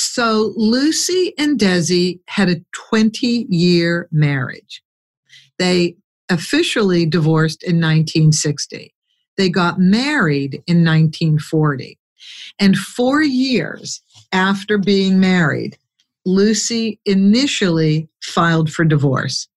[0.01, 4.81] So Lucy and Desi had a 20 year marriage.
[5.57, 5.97] They
[6.29, 8.93] officially divorced in 1960.
[9.35, 11.99] They got married in 1940.
[12.59, 15.77] And four years after being married,
[16.25, 19.49] Lucy initially filed for divorce.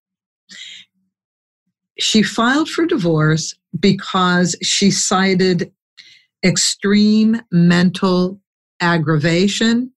[2.01, 5.73] She filed for divorce because she cited
[6.45, 8.41] extreme mental
[8.81, 9.92] aggravation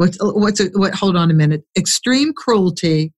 [0.00, 0.94] What's oh, what's it, what?
[0.94, 1.64] Hold on a minute.
[1.78, 3.12] Extreme cruelty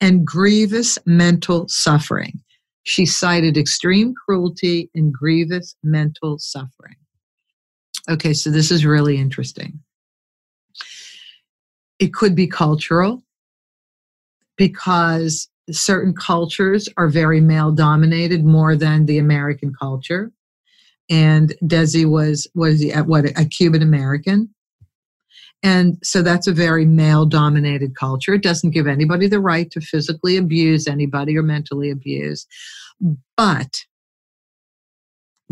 [0.00, 2.42] and grievous mental suffering.
[2.84, 6.96] She cited extreme cruelty and grievous mental suffering.
[8.10, 9.80] Okay, so this is really interesting.
[12.00, 13.22] It could be cultural.
[14.58, 20.32] because certain cultures are very male dominated more than the American culture.
[21.10, 24.54] And Desi was was at what a Cuban American.
[25.62, 28.34] And so that's a very male dominated culture.
[28.34, 32.46] It doesn't give anybody the right to physically abuse anybody or mentally abuse.
[33.36, 33.84] But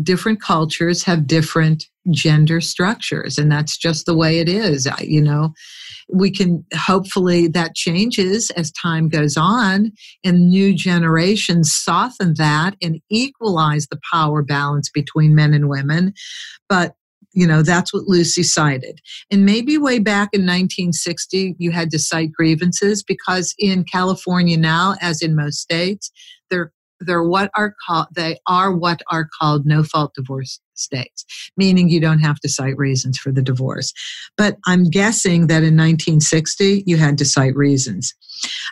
[0.01, 4.87] different cultures have different gender structures, and that's just the way it is.
[5.01, 5.53] You know,
[6.13, 9.91] we can hopefully that changes as time goes on
[10.23, 16.13] and new generations soften that and equalize the power balance between men and women.
[16.69, 16.95] But
[17.35, 18.99] you know that's what lucy cited.
[19.29, 24.95] And maybe way back in 1960 you had to cite grievances because in california now
[25.01, 26.11] as in most states
[26.49, 26.71] they're
[27.01, 31.25] they're what are called they are what are called no fault divorce states
[31.57, 33.93] meaning you don't have to cite reasons for the divorce.
[34.37, 38.13] But i'm guessing that in 1960 you had to cite reasons.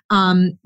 [0.09, 0.57] Um,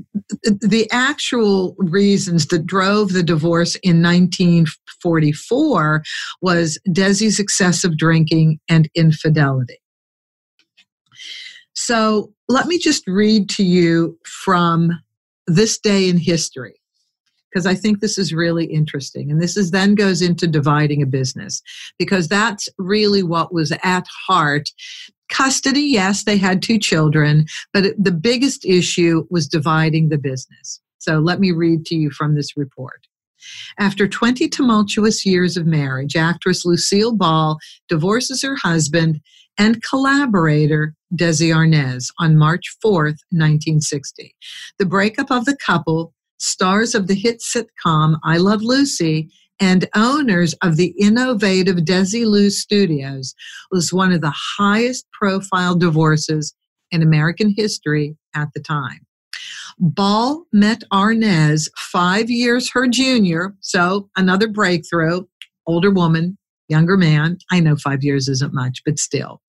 [0.43, 6.03] the actual reasons that drove the divorce in 1944
[6.41, 9.79] was desi's excessive drinking and infidelity.
[11.73, 14.91] So let me just read to you from
[15.45, 16.75] this day in history
[17.57, 19.31] because I think this is really interesting.
[19.31, 21.59] And this is then goes into dividing a business
[21.97, 24.69] because that's really what was at heart.
[25.27, 30.79] Custody, yes, they had two children, but the biggest issue was dividing the business.
[30.99, 33.07] So let me read to you from this report.
[33.79, 37.57] After 20 tumultuous years of marriage, actress Lucille Ball
[37.89, 39.19] divorces her husband
[39.57, 44.35] and collaborator Desi Arnaz on March 4th, 1960.
[44.77, 50.53] The breakup of the couple stars of the hit sitcom I Love Lucy, and owners
[50.61, 53.33] of the innovative Desilu Studios,
[53.71, 56.53] was one of the highest profile divorces
[56.91, 58.99] in American history at the time.
[59.79, 65.23] Ball met Arnaz five years her junior, so another breakthrough,
[65.65, 66.37] older woman,
[66.69, 67.37] younger man.
[67.51, 69.41] I know five years isn't much, but still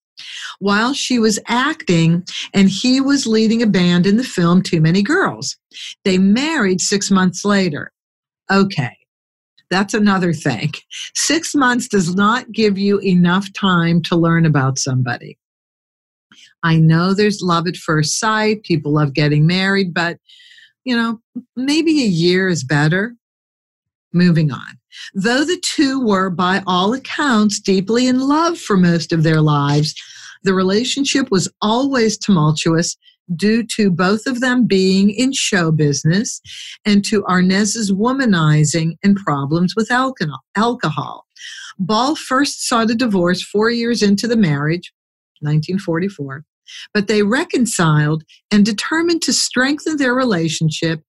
[0.59, 5.01] while she was acting and he was leading a band in the film Too Many
[5.01, 5.57] Girls.
[6.03, 7.91] They married six months later.
[8.51, 8.97] Okay,
[9.69, 10.73] that's another thing.
[11.15, 15.37] Six months does not give you enough time to learn about somebody.
[16.63, 20.17] I know there's love at first sight, people love getting married, but
[20.83, 21.19] you know,
[21.55, 23.15] maybe a year is better.
[24.13, 24.79] Moving on.
[25.13, 29.93] Though the two were, by all accounts, deeply in love for most of their lives,
[30.43, 32.97] the relationship was always tumultuous
[33.35, 36.41] due to both of them being in show business
[36.85, 41.25] and to Arnaz's womanizing and problems with alcohol.
[41.77, 44.91] Ball first sought a divorce four years into the marriage,
[45.41, 46.43] 1944,
[46.93, 51.01] but they reconciled and determined to strengthen their relationship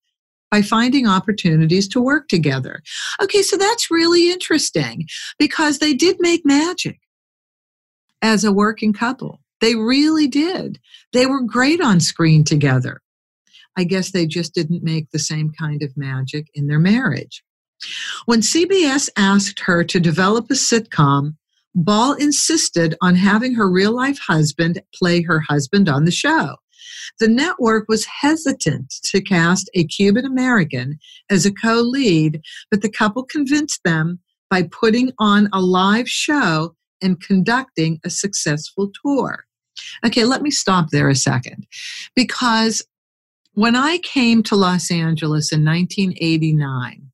[0.51, 2.83] by finding opportunities to work together.
[3.21, 5.07] Okay, so that's really interesting
[5.39, 6.99] because they did make magic
[8.21, 9.39] as a working couple.
[9.61, 10.79] They really did.
[11.13, 13.01] They were great on screen together.
[13.77, 17.43] I guess they just didn't make the same kind of magic in their marriage.
[18.25, 21.35] When CBS asked her to develop a sitcom,
[21.73, 26.57] Ball insisted on having her real life husband play her husband on the show.
[27.19, 32.91] The network was hesitant to cast a Cuban American as a co lead, but the
[32.91, 39.45] couple convinced them by putting on a live show and conducting a successful tour.
[40.05, 41.65] Okay, let me stop there a second
[42.15, 42.83] because
[43.53, 47.11] when I came to Los Angeles in 1989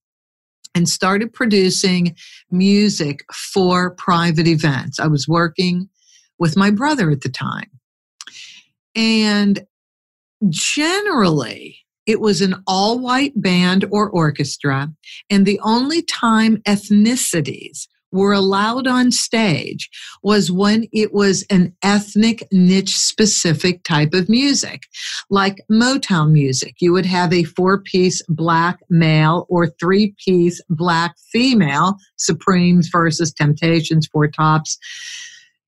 [0.76, 2.16] and started producing
[2.52, 5.90] music for private events, I was working
[6.38, 7.72] with my brother at the time.
[8.96, 9.66] And
[10.50, 14.90] generally, it was an all white band or orchestra,
[15.30, 19.90] and the only time ethnicities were allowed on stage
[20.24, 24.84] was when it was an ethnic niche specific type of music
[25.30, 26.76] like motown music.
[26.80, 33.34] You would have a four piece black male or three piece black female supremes versus
[33.34, 34.78] temptations four tops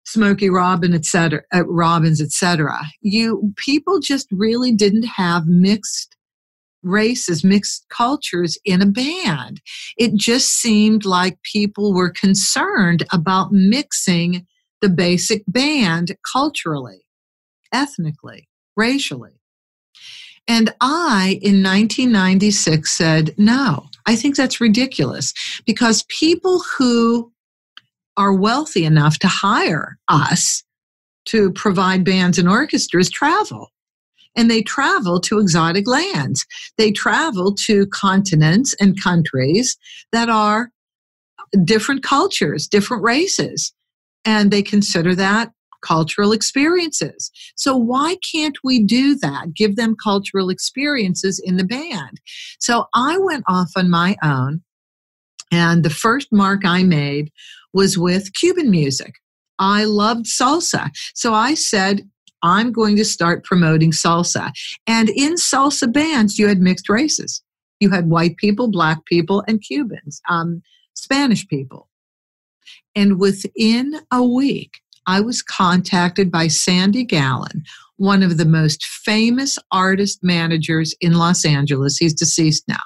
[0.06, 2.80] Smokey Robin, etc., uh, Robbins, etc.
[3.02, 6.16] You people just really didn't have mixed
[6.84, 9.62] races, mixed cultures in a band.
[9.98, 14.46] It just seemed like people were concerned about mixing
[14.82, 17.02] the basic band culturally,
[17.74, 18.48] ethnically,
[18.78, 19.32] racially.
[20.48, 25.34] And I, in 1996, said, no, I think that's ridiculous
[25.66, 27.32] because people who
[28.20, 30.62] are wealthy enough to hire us
[31.26, 33.72] to provide bands and orchestras travel.
[34.36, 36.46] and they travel to exotic lands.
[36.78, 39.76] They travel to continents and countries
[40.12, 40.72] that are
[41.66, 43.74] different cultures, different races,
[44.26, 45.52] and they consider that
[45.82, 47.32] cultural experiences.
[47.56, 49.54] So why can't we do that?
[49.54, 52.22] Give them cultural experiences in the band.
[52.60, 54.62] So I went off on my own
[55.52, 57.32] and the first mark I made
[57.74, 59.16] was with Cuban music.
[59.60, 60.90] I loved salsa.
[61.14, 62.08] So I said,
[62.42, 64.52] I'm going to start promoting salsa.
[64.88, 67.44] And in salsa bands, you had mixed races.
[67.80, 70.62] You had white people, black people, and Cubans, um,
[70.94, 71.90] Spanish people.
[72.96, 77.64] And within a week, I was contacted by Sandy Gallin,
[77.98, 81.98] one of the most famous artist managers in Los Angeles.
[81.98, 82.78] He's deceased now.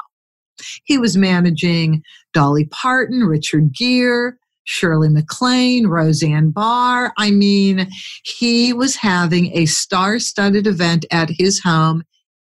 [0.86, 2.04] He was managing
[2.34, 4.34] Dolly Parton, Richard Gere,
[4.66, 7.14] Shirley MacLaine, Roseanne Barr.
[7.18, 7.90] I mean,
[8.24, 12.04] he was having a star studded event at his home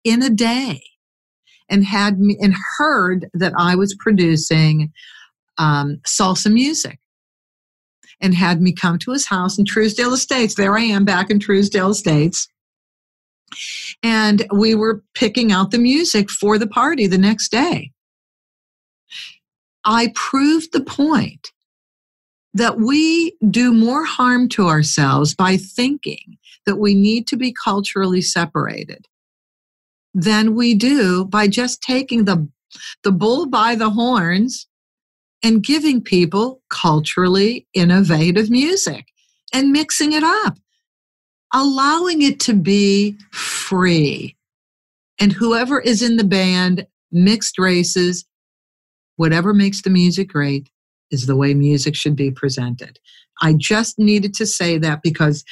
[0.05, 0.83] in a day
[1.69, 4.93] and had me and heard that I was producing
[5.59, 6.99] um, salsa music
[8.21, 10.55] and had me come to his house in Trousdale Estates.
[10.55, 12.49] There I am back in Trousdale Estates.
[14.03, 17.93] And we were picking out the music for the party the next day.
[19.85, 21.51] I proved the point
[22.55, 28.23] that we do more harm to ourselves by thinking that we need to be culturally
[28.23, 29.07] separated
[30.15, 32.49] than we do by just taking the,
[33.03, 34.69] the bull by the horns
[35.43, 39.07] and giving people culturally innovative music
[39.53, 40.57] and mixing it up,
[41.53, 44.37] allowing it to be free.
[45.21, 48.25] And whoever is in the band, mixed races,
[49.17, 50.71] whatever makes the music great
[51.11, 52.99] is the way music should be presented.
[53.43, 55.45] I just needed to say that because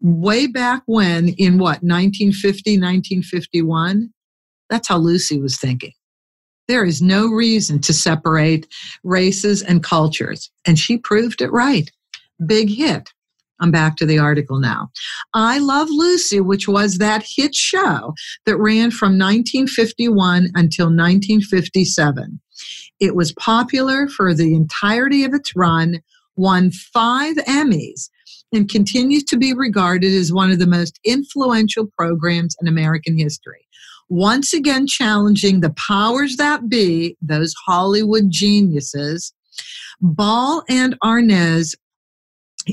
[0.00, 4.12] way back when, in what, 1950, 1951,
[4.68, 5.92] that's how Lucy was thinking.
[6.68, 8.66] There is no reason to separate
[9.04, 10.50] races and cultures.
[10.66, 11.90] And she proved it right.
[12.44, 13.12] Big hit.
[13.60, 14.90] I'm back to the article now.
[15.32, 22.40] I Love Lucy, which was that hit show that ran from 1951 until 1957.
[23.00, 26.00] It was popular for the entirety of its run,
[26.36, 28.08] won five Emmys,
[28.52, 33.66] and continues to be regarded as one of the most influential programs in American history
[34.08, 39.32] once again challenging the powers that be, those Hollywood geniuses.
[40.00, 41.74] Ball and Arnaz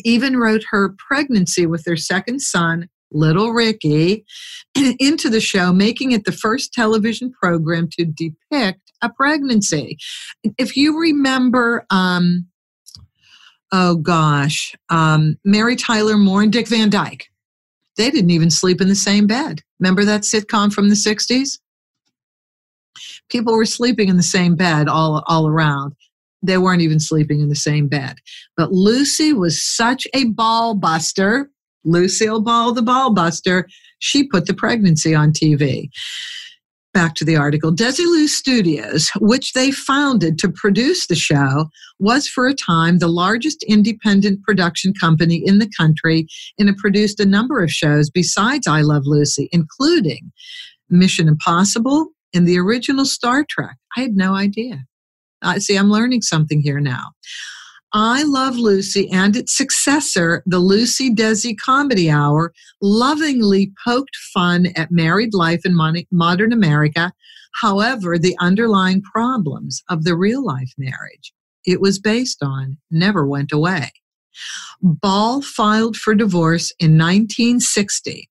[0.04, 4.26] even wrote her pregnancy with their second son, Little Ricky,
[4.76, 9.98] into the show, making it the first television program to depict a pregnancy.
[10.58, 12.48] If you remember, um,
[13.72, 17.28] oh gosh, um, Mary Tyler Moore and Dick Van Dyke,
[17.98, 19.62] they didn't even sleep in the same bed.
[19.80, 21.60] Remember that sitcom from the 60s?
[23.30, 25.94] People were sleeping in the same bed all, all around.
[26.42, 28.18] They weren't even sleeping in the same bed.
[28.58, 31.50] But Lucy was such a ball buster.
[31.84, 33.68] Lucille Ball, the ball buster.
[34.00, 35.90] She put the pregnancy on TV
[36.94, 41.70] back to the article, Desilu Studios, which they founded to produce the show,
[42.00, 46.28] was for a time the largest independent production company in the country
[46.60, 50.32] and it produced a number of shows besides I Love Lucy, including
[50.90, 53.78] Mission Impossible and the original Star Trek.
[53.98, 54.84] I had no idea.
[55.42, 57.12] I see, I'm learning something here now.
[57.94, 64.92] I Love Lucy and its successor, the Lucy Desi Comedy Hour, lovingly poked fun at
[64.92, 65.76] married life in
[66.12, 67.12] modern America.
[67.62, 71.34] However, the underlying problems of the real life marriage
[71.66, 73.92] it was based on never went away.
[74.82, 78.28] Ball filed for divorce in 1960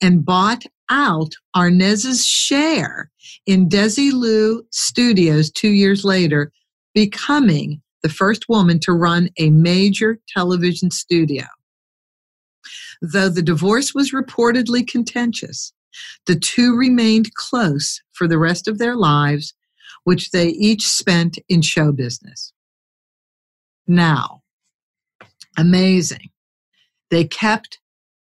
[0.00, 3.10] and bought out Arnaz's share
[3.44, 6.50] in Desilu Studios two years later,
[6.94, 11.42] becoming the first woman to run a major television studio.
[13.02, 15.72] Though the divorce was reportedly contentious,
[16.26, 19.54] the two remained close for the rest of their lives,
[20.04, 22.52] which they each spent in show business.
[23.88, 24.42] Now,
[25.58, 26.30] amazing.
[27.10, 27.80] They kept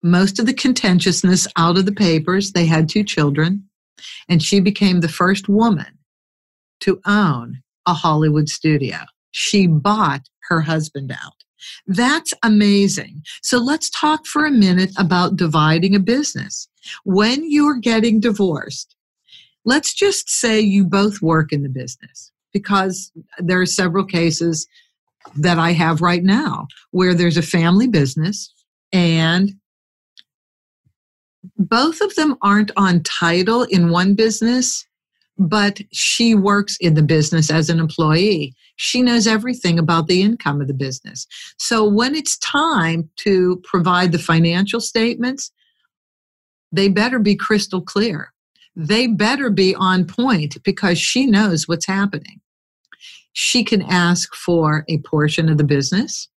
[0.01, 2.53] most of the contentiousness out of the papers.
[2.53, 3.65] They had two children,
[4.30, 5.99] and she became the first woman
[6.80, 8.99] to own a Hollywood studio
[9.36, 11.33] she bought her husband out.
[11.88, 13.21] That's amazing.
[13.41, 16.69] So let's talk for a minute about dividing a business.
[17.03, 18.95] When you're getting divorced,
[19.65, 24.67] let's just say you both work in the business because there are several cases
[25.36, 28.53] that I have right now where there's a family business
[28.93, 29.51] and
[31.57, 34.86] both of them aren't on title in one business,
[35.38, 38.55] but she works in the business as an employee.
[38.77, 41.27] She knows everything about the income of the business.
[41.57, 45.51] So when it's time to provide the financial statements,
[46.71, 48.33] they better be crystal clear.
[48.75, 52.41] They better be on point because she knows what's happening.
[53.33, 56.29] She can ask for a portion of the business.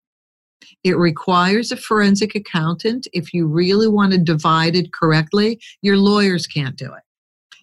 [0.83, 3.07] It requires a forensic accountant.
[3.13, 7.03] If you really want to divide it correctly, your lawyers can't do it.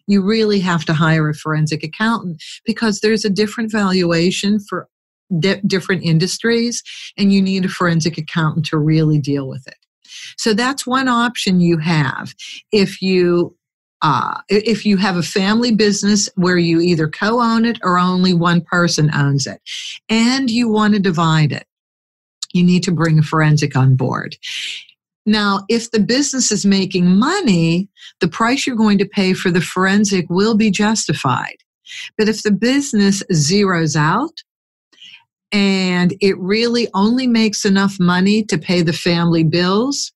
[0.07, 4.89] You really have to hire a forensic accountant because there's a different valuation for
[5.39, 6.83] di- different industries,
[7.17, 9.77] and you need a forensic accountant to really deal with it.
[10.37, 12.35] So that's one option you have.
[12.73, 13.57] If you
[14.03, 18.61] uh, if you have a family business where you either co-own it or only one
[18.61, 19.61] person owns it,
[20.09, 21.67] and you want to divide it,
[22.53, 24.37] you need to bring a forensic on board.
[25.27, 27.89] Now, if the business is making money,
[28.21, 31.57] the price you're going to pay for the forensic will be justified.
[32.17, 34.43] But if the business zeroes out
[35.53, 40.13] and it really only makes enough money to pay the family bills,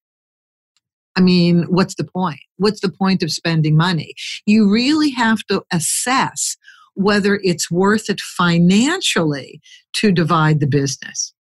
[1.16, 2.40] I mean, what's the point?
[2.56, 4.14] What's the point of spending money?
[4.46, 6.56] You really have to assess
[6.94, 9.60] whether it's worth it financially
[9.94, 11.32] to divide the business.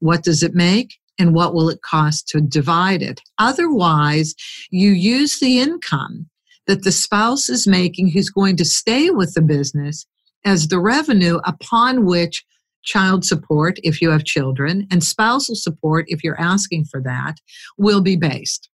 [0.00, 0.98] What does it make?
[1.18, 3.20] And what will it cost to divide it?
[3.38, 4.34] Otherwise,
[4.70, 6.28] you use the income
[6.66, 10.06] that the spouse is making who's going to stay with the business
[10.44, 12.44] as the revenue upon which
[12.84, 17.36] child support, if you have children, and spousal support, if you're asking for that,
[17.78, 18.68] will be based.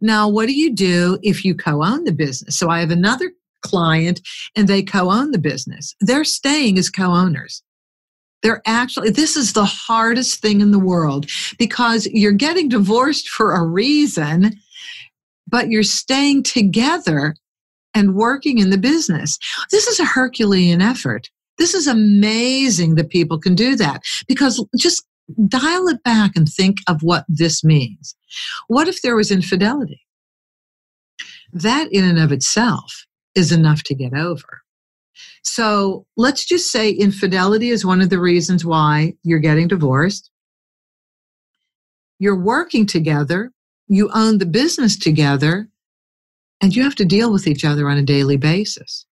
[0.00, 2.56] Now, what do you do if you co own the business?
[2.56, 3.32] So I have another
[3.62, 4.20] client
[4.56, 5.94] and they co own the business.
[6.00, 7.62] They're staying as co owners.
[8.42, 11.26] They're actually, this is the hardest thing in the world
[11.58, 14.52] because you're getting divorced for a reason,
[15.46, 17.34] but you're staying together
[17.94, 19.38] and working in the business.
[19.70, 21.28] This is a Herculean effort.
[21.58, 25.04] This is amazing that people can do that because just
[25.48, 28.14] dial it back and think of what this means.
[28.68, 30.00] What if there was infidelity?
[31.52, 34.62] That, in and of itself, is enough to get over.
[35.42, 40.30] So let's just say infidelity is one of the reasons why you're getting divorced.
[42.18, 43.52] You're working together,
[43.88, 45.68] you own the business together,
[46.60, 49.06] and you have to deal with each other on a daily basis.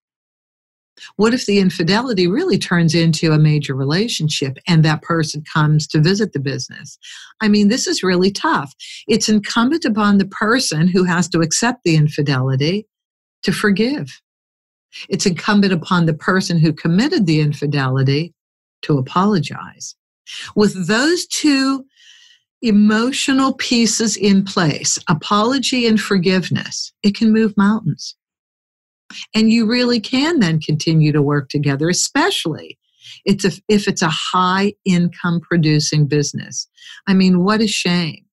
[1.15, 6.01] What if the infidelity really turns into a major relationship and that person comes to
[6.01, 6.97] visit the business?
[7.41, 8.73] I mean, this is really tough.
[9.07, 12.87] It's incumbent upon the person who has to accept the infidelity
[13.43, 14.19] to forgive
[15.09, 18.33] it's incumbent upon the person who committed the infidelity
[18.83, 19.95] to apologize.
[20.55, 21.85] With those two
[22.61, 28.15] emotional pieces in place, apology and forgiveness, it can move mountains.
[29.33, 32.77] And you really can then continue to work together, especially
[33.25, 36.67] it's a, if it's a high income producing business.
[37.07, 38.25] I mean, what a shame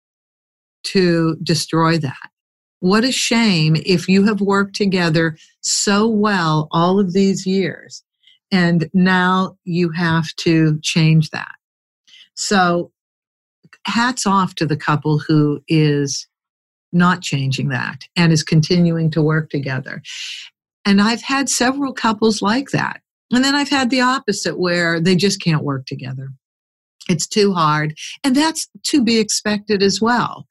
[0.84, 2.30] to destroy that.
[2.80, 8.02] What a shame if you have worked together so well all of these years
[8.50, 11.54] and now you have to change that.
[12.34, 12.92] So,
[13.86, 16.26] hats off to the couple who is
[16.92, 20.02] not changing that and is continuing to work together.
[20.84, 23.00] And I've had several couples like that.
[23.32, 26.30] And then I've had the opposite where they just can't work together.
[27.08, 27.96] It's too hard.
[28.24, 30.46] And that's to be expected as well.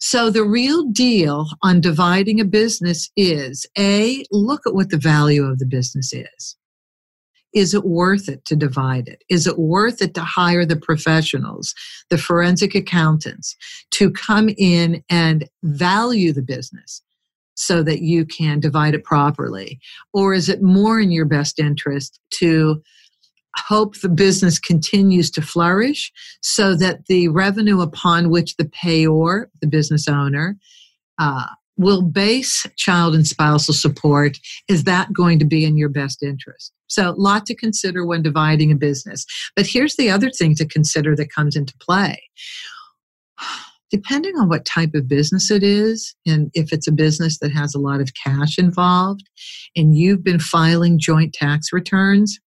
[0.00, 5.44] So the real deal on dividing a business is A, look at what the value
[5.44, 6.56] of the business is.
[7.54, 9.22] Is it worth it to divide it?
[9.28, 11.74] Is it worth it to hire the professionals,
[12.08, 13.54] the forensic accountants,
[13.92, 17.02] to come in and value the business
[17.54, 19.78] so that you can divide it properly?
[20.14, 22.82] Or is it more in your best interest to
[23.56, 29.66] hope the business continues to flourish so that the revenue upon which the payor, the
[29.66, 30.56] business owner,
[31.18, 31.46] uh,
[31.76, 34.38] will base child and spousal support
[34.68, 36.72] is that going to be in your best interest?
[36.86, 39.24] So a lot to consider when dividing a business.
[39.56, 42.22] But here's the other thing to consider that comes into play.
[43.90, 47.74] Depending on what type of business it is and if it's a business that has
[47.74, 49.28] a lot of cash involved
[49.76, 52.40] and you've been filing joint tax returns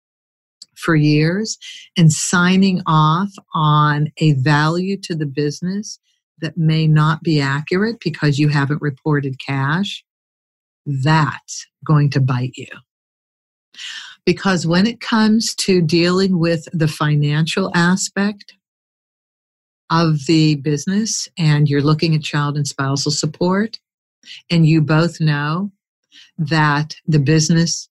[0.75, 1.57] for years
[1.97, 5.99] and signing off on a value to the business
[6.39, 10.03] that may not be accurate because you haven't reported cash,
[10.85, 12.67] that's going to bite you.
[14.25, 18.53] Because when it comes to dealing with the financial aspect
[19.89, 23.79] of the business and you're looking at child and spousal support,
[24.49, 25.71] and you both know
[26.37, 27.89] that the business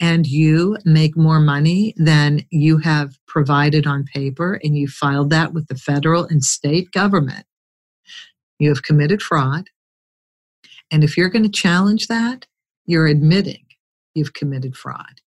[0.00, 5.52] and you make more money than you have provided on paper and you filed that
[5.52, 7.46] with the federal and state government,
[8.58, 9.70] you have committed fraud.
[10.90, 12.46] And if you're going to challenge that,
[12.84, 13.64] you're admitting
[14.14, 15.20] you've committed fraud.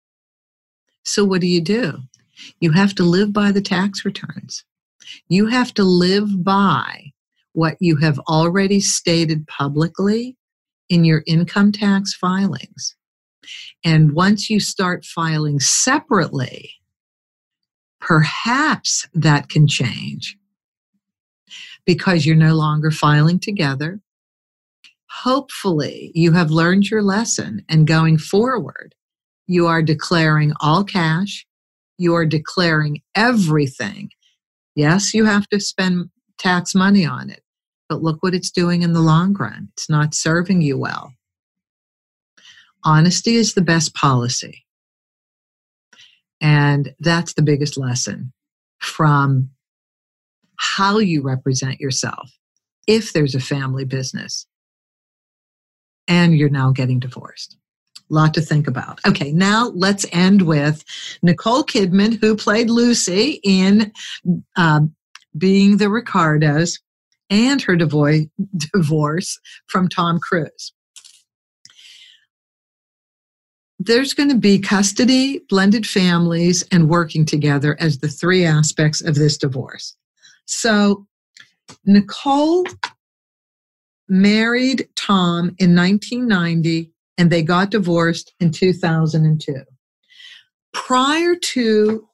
[1.04, 1.98] So, what do you do?
[2.60, 4.64] You have to live by the tax returns.
[5.28, 7.12] You have to live by
[7.52, 10.36] what you have already stated publicly
[10.88, 12.95] in your income tax filings.
[13.84, 16.72] And once you start filing separately,
[18.00, 20.36] perhaps that can change
[21.84, 24.00] because you're no longer filing together.
[25.22, 28.94] Hopefully, you have learned your lesson, and going forward,
[29.46, 31.46] you are declaring all cash,
[31.96, 34.10] you are declaring everything.
[34.74, 37.42] Yes, you have to spend tax money on it,
[37.88, 39.68] but look what it's doing in the long run.
[39.72, 41.12] It's not serving you well.
[42.86, 44.64] Honesty is the best policy.
[46.40, 48.32] And that's the biggest lesson
[48.78, 49.50] from
[50.56, 52.30] how you represent yourself
[52.86, 54.46] if there's a family business
[56.06, 57.56] and you're now getting divorced.
[58.08, 59.00] A lot to think about.
[59.04, 60.84] Okay, now let's end with
[61.22, 63.92] Nicole Kidman, who played Lucy in
[64.54, 64.82] uh,
[65.36, 66.78] Being the Ricardos,
[67.30, 70.72] and her divorce from Tom Cruise.
[73.78, 79.14] There's going to be custody, blended families, and working together as the three aspects of
[79.14, 79.94] this divorce.
[80.46, 81.06] So,
[81.84, 82.64] Nicole
[84.08, 89.62] married Tom in 1990 and they got divorced in 2002.
[90.72, 92.08] Prior to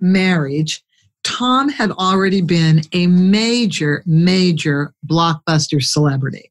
[0.00, 0.82] marriage,
[1.22, 6.50] Tom had already been a major, major blockbuster celebrity.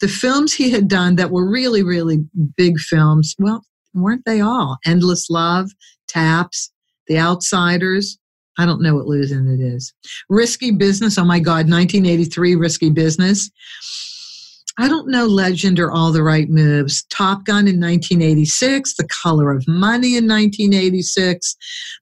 [0.00, 2.18] The films he had done that were really, really
[2.56, 3.64] big films, well,
[3.94, 4.78] weren't they all?
[4.84, 5.70] Endless Love,
[6.08, 6.72] Taps,
[7.08, 8.18] The Outsiders.
[8.58, 9.92] I don't know what losing it is.
[10.28, 11.18] Risky Business.
[11.18, 13.50] Oh my God, 1983 Risky Business.
[14.78, 17.04] I don't know Legend or All the Right Moves.
[17.10, 21.56] Top Gun in 1986, The Color of Money in 1986,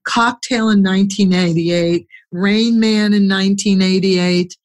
[0.04, 4.56] Cocktail in 1988, Rain Man in 1988,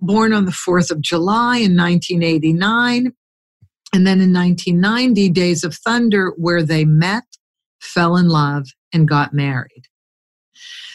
[0.00, 3.12] Born on the 4th of July in 1989,
[3.96, 7.24] and then in 1990, Days of Thunder, where they met,
[7.80, 9.84] fell in love, and got married.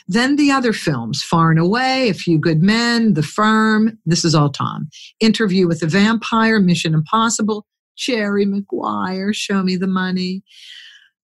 [0.07, 4.35] Then the other films, Far and Away, A Few Good Men, The Firm, this is
[4.35, 4.87] all Tom.
[5.19, 7.65] Interview with the Vampire, Mission Impossible,
[7.97, 10.43] Jerry Maguire, Show Me the Money.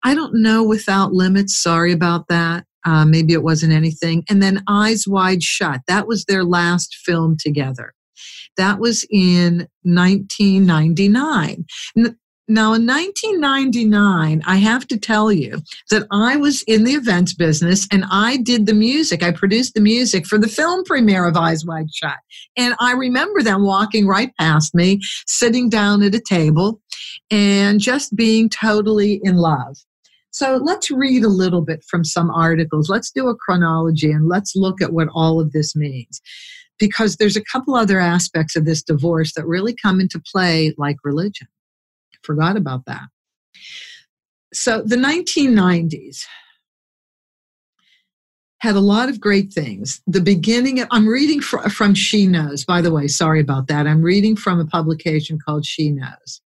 [0.03, 2.65] I don't know Without Limits, sorry about that.
[2.85, 4.25] Uh, maybe it wasn't anything.
[4.29, 7.93] And then Eyes Wide Shut, that was their last film together.
[8.57, 11.65] That was in 1999.
[12.49, 17.87] Now, in 1999, I have to tell you that I was in the events business
[17.89, 19.23] and I did the music.
[19.23, 22.17] I produced the music for the film premiere of Eyes Wide Shut.
[22.57, 26.81] And I remember them walking right past me, sitting down at a table,
[27.31, 29.77] and just being totally in love.
[30.31, 32.89] So let's read a little bit from some articles.
[32.89, 36.19] Let's do a chronology and let's look at what all of this means.
[36.79, 40.97] Because there's a couple other aspects of this divorce that really come into play, like
[41.03, 41.47] religion.
[42.23, 43.07] Forgot about that.
[44.53, 46.25] So the 1990s
[48.63, 50.01] had a lot of great things.
[50.07, 53.87] The beginning, of, I'm reading fr- from She Knows, by the way, sorry about that.
[53.87, 56.41] I'm reading from a publication called She Knows.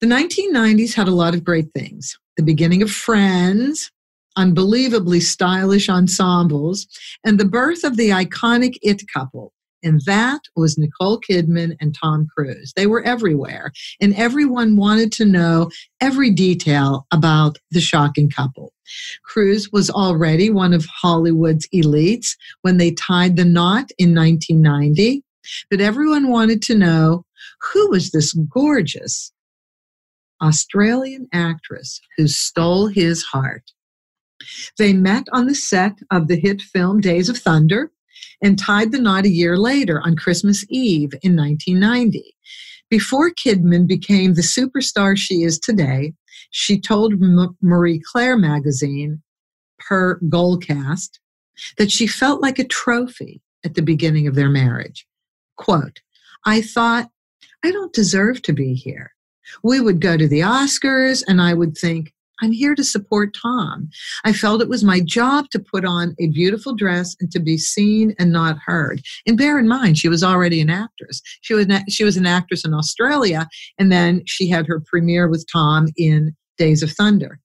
[0.00, 2.18] The 1990s had a lot of great things.
[2.36, 3.92] The beginning of Friends,
[4.36, 6.86] unbelievably stylish ensembles,
[7.24, 9.52] and the birth of the iconic It couple,
[9.82, 12.72] and that was Nicole Kidman and Tom Cruise.
[12.76, 15.70] They were everywhere, and everyone wanted to know
[16.00, 18.72] every detail about the shocking couple.
[19.24, 25.24] Cruise was already one of Hollywood's elites when they tied the knot in 1990,
[25.70, 27.24] but everyone wanted to know
[27.72, 29.32] who was this gorgeous
[30.42, 33.72] Australian actress who stole his heart.
[34.78, 37.90] They met on the set of the hit film Days of Thunder
[38.42, 42.34] and tied the knot a year later on Christmas Eve in 1990.
[42.90, 46.12] Before Kidman became the superstar she is today,
[46.50, 49.22] she told M- Marie Claire magazine,
[49.78, 51.18] per Goalcast,
[51.78, 55.06] that she felt like a trophy at the beginning of their marriage.
[55.56, 56.00] Quote,
[56.44, 57.08] I thought,
[57.64, 59.14] I don't deserve to be here.
[59.62, 62.12] We would go to the Oscars, and I would think,
[62.42, 63.88] I'm here to support Tom.
[64.24, 67.56] I felt it was my job to put on a beautiful dress and to be
[67.56, 69.00] seen and not heard.
[69.26, 71.22] And bear in mind, she was already an actress.
[71.42, 75.46] She was she was an actress in Australia, and then she had her premiere with
[75.50, 77.38] Tom in Days of Thunder.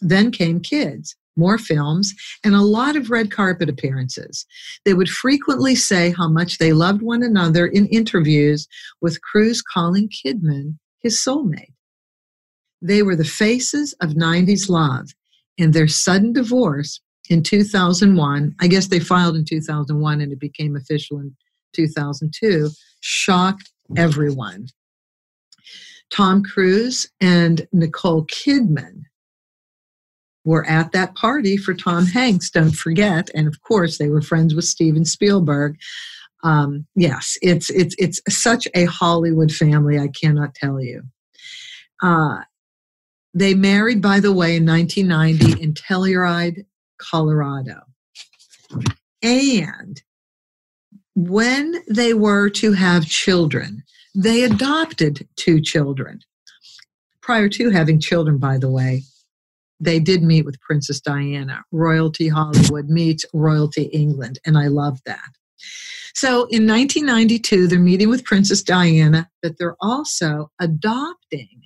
[0.00, 2.14] Then came Kids, more films,
[2.44, 4.46] and a lot of red carpet appearances.
[4.84, 8.68] They would frequently say how much they loved one another in interviews,
[9.00, 11.72] with Cruise calling Kidman his soulmate.
[12.82, 15.10] They were the faces of 90s love,
[15.58, 17.00] and their sudden divorce
[17.30, 21.34] in 2001, I guess they filed in 2001 and it became official in
[21.74, 22.68] 2002,
[23.00, 24.66] shocked everyone.
[26.10, 29.02] Tom Cruise and Nicole Kidman
[30.44, 33.30] were at that party for Tom Hanks, don't forget.
[33.32, 35.76] And of course, they were friends with Steven Spielberg.
[36.42, 41.02] Um, yes, it's, it's, it's such a Hollywood family, I cannot tell you.
[42.02, 42.38] Uh,
[43.34, 46.64] they married, by the way, in 1990 in Telluride,
[46.98, 47.80] Colorado.
[49.22, 50.02] And
[51.14, 53.82] when they were to have children,
[54.14, 56.20] they adopted two children.
[57.20, 59.02] Prior to having children, by the way,
[59.78, 61.62] they did meet with Princess Diana.
[61.70, 65.30] Royalty Hollywood meets Royalty England, and I love that.
[66.14, 71.62] So in 1992, they're meeting with Princess Diana, but they're also adopting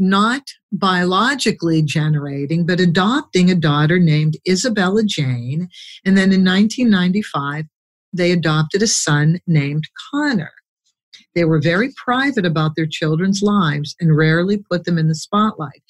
[0.00, 0.42] not
[0.72, 5.68] biologically generating, but adopting a daughter named Isabella Jane.
[6.04, 7.66] And then in 1995,
[8.12, 10.52] they adopted a son named Connor.
[11.34, 15.82] They were very private about their children's lives and rarely put them in the spotlight.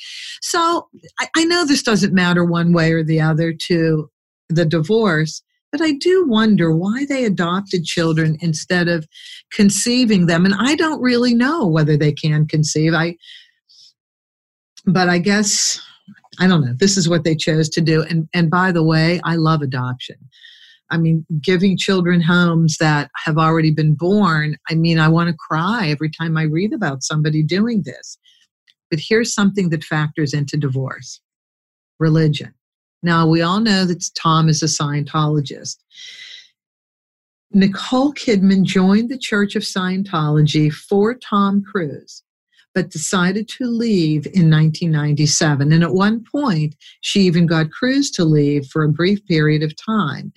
[0.42, 0.88] So
[1.18, 4.10] I, I know this doesn't matter one way or the other to
[4.50, 5.42] the divorce,
[5.72, 9.06] but I do wonder why they adopted children instead of
[9.52, 10.44] conceiving them.
[10.44, 12.92] And I don't really know whether they can conceive.
[12.92, 13.16] I
[14.86, 15.80] but I guess
[16.38, 16.74] I don't know.
[16.78, 18.02] This is what they chose to do.
[18.02, 20.16] And and by the way, I love adoption.
[20.90, 24.56] I mean, giving children homes that have already been born.
[24.68, 28.18] I mean, I want to cry every time I read about somebody doing this.
[28.90, 31.20] But here's something that factors into divorce
[32.00, 32.52] religion.
[33.02, 35.76] Now, we all know that Tom is a Scientologist.
[37.52, 42.22] Nicole Kidman joined the Church of Scientology for Tom Cruise
[42.74, 45.72] but decided to leave in 1997.
[45.72, 49.74] And at one point, she even got Cruise to leave for a brief period of
[49.76, 50.32] time,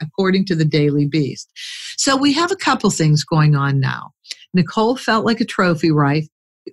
[0.00, 1.50] according to the Daily Beast.
[1.96, 4.12] So we have a couple things going on now.
[4.54, 6.26] Nicole felt like a trophy wife,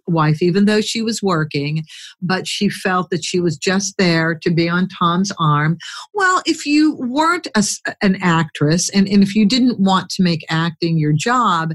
[0.08, 1.84] wife, even though she was working,
[2.22, 5.78] but she felt that she was just there to be on Tom's arm.
[6.14, 7.64] Well, if you weren't a,
[8.02, 11.74] an actress and, and if you didn't want to make acting your job,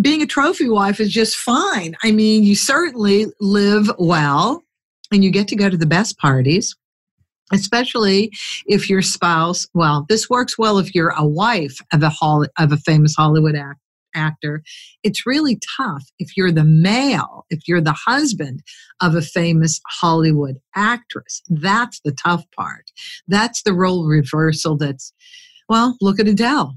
[0.00, 1.96] being a trophy wife is just fine.
[2.02, 4.62] I mean, you certainly live well
[5.12, 6.76] and you get to go to the best parties,
[7.52, 8.30] especially
[8.66, 12.72] if your spouse, well, this works well if you're a wife of a, Hol- of
[12.72, 13.80] a famous Hollywood act-
[14.14, 14.62] actor.
[15.02, 18.62] It's really tough if you're the male, if you're the husband
[19.00, 21.42] of a famous Hollywood actress.
[21.48, 22.90] That's the tough part.
[23.28, 25.12] That's the role reversal that's,
[25.68, 26.76] well, look at Adele.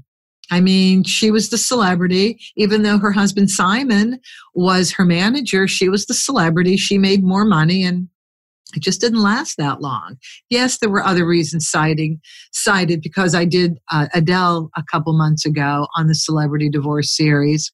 [0.50, 4.20] I mean, she was the celebrity, even though her husband Simon
[4.54, 6.76] was her manager, she was the celebrity.
[6.76, 8.08] She made more money and
[8.74, 10.16] it just didn't last that long.
[10.48, 12.20] Yes, there were other reasons citing,
[12.52, 17.72] cited because I did uh, Adele a couple months ago on the Celebrity Divorce series.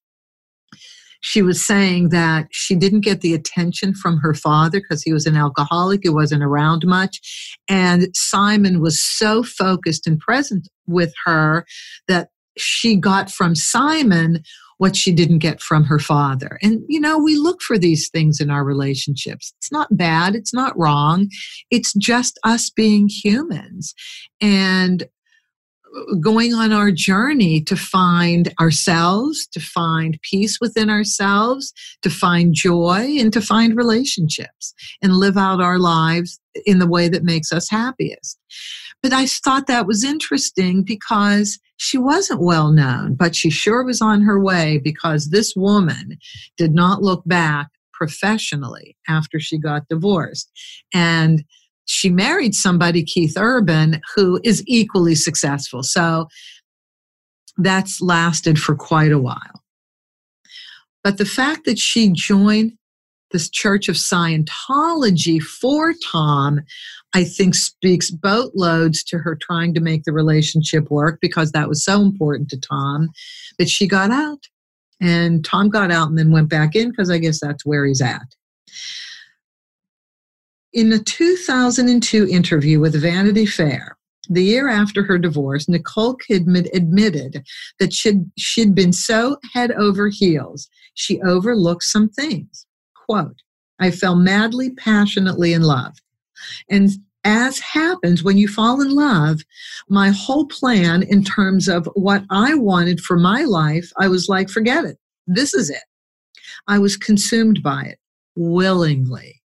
[1.21, 5.27] She was saying that she didn't get the attention from her father because he was
[5.27, 7.21] an alcoholic, he wasn't around much.
[7.69, 11.67] And Simon was so focused and present with her
[12.07, 14.43] that she got from Simon
[14.79, 16.59] what she didn't get from her father.
[16.63, 19.55] And, you know, we look for these things in our relationships.
[19.59, 21.29] It's not bad, it's not wrong.
[21.71, 23.95] It's just us being humans
[24.41, 32.11] and uh, going on our journey to find ourselves, to find peace within ourselves, to
[32.11, 37.25] find joy, and to find relationships and live out our lives in the way that
[37.25, 38.39] makes us happiest.
[39.03, 44.01] But I thought that was interesting because she wasn't well known, but she sure was
[44.01, 46.19] on her way because this woman
[46.57, 50.51] did not look back professionally after she got divorced.
[50.95, 51.45] And
[51.87, 55.83] she married somebody, Keith Urban, who is equally successful.
[55.83, 56.29] So
[57.59, 59.63] that's lasted for quite a while.
[61.05, 62.73] But the fact that she joined
[63.33, 66.61] this Church of Scientology for Tom,
[67.15, 71.85] I think speaks boatloads to her trying to make the relationship work because that was
[71.85, 73.09] so important to Tom
[73.59, 74.45] that she got out.
[75.01, 78.01] And Tom got out and then went back in because I guess that's where he's
[78.01, 78.35] at.
[80.73, 83.97] In a 2002 interview with Vanity Fair,
[84.29, 87.45] the year after her divorce, Nicole Kidman admitted
[87.79, 92.66] that she'd, she'd been so head over heels, she overlooked some things.
[93.09, 93.43] Quote,
[93.79, 95.97] I fell madly, passionately in love.
[96.71, 96.91] And
[97.25, 99.41] as happens when you fall in love,
[99.89, 104.49] my whole plan in terms of what I wanted for my life, I was like,
[104.49, 104.99] forget it.
[105.27, 105.83] This is it.
[106.69, 107.99] I was consumed by it
[108.37, 109.43] willingly.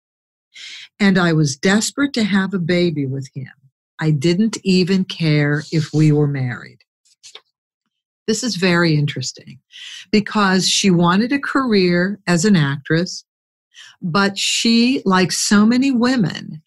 [0.99, 3.51] And I was desperate to have a baby with him.
[3.99, 6.79] I didn't even care if we were married.
[8.27, 9.59] This is very interesting
[10.11, 13.23] because she wanted a career as an actress,
[14.01, 16.61] but she, like so many women,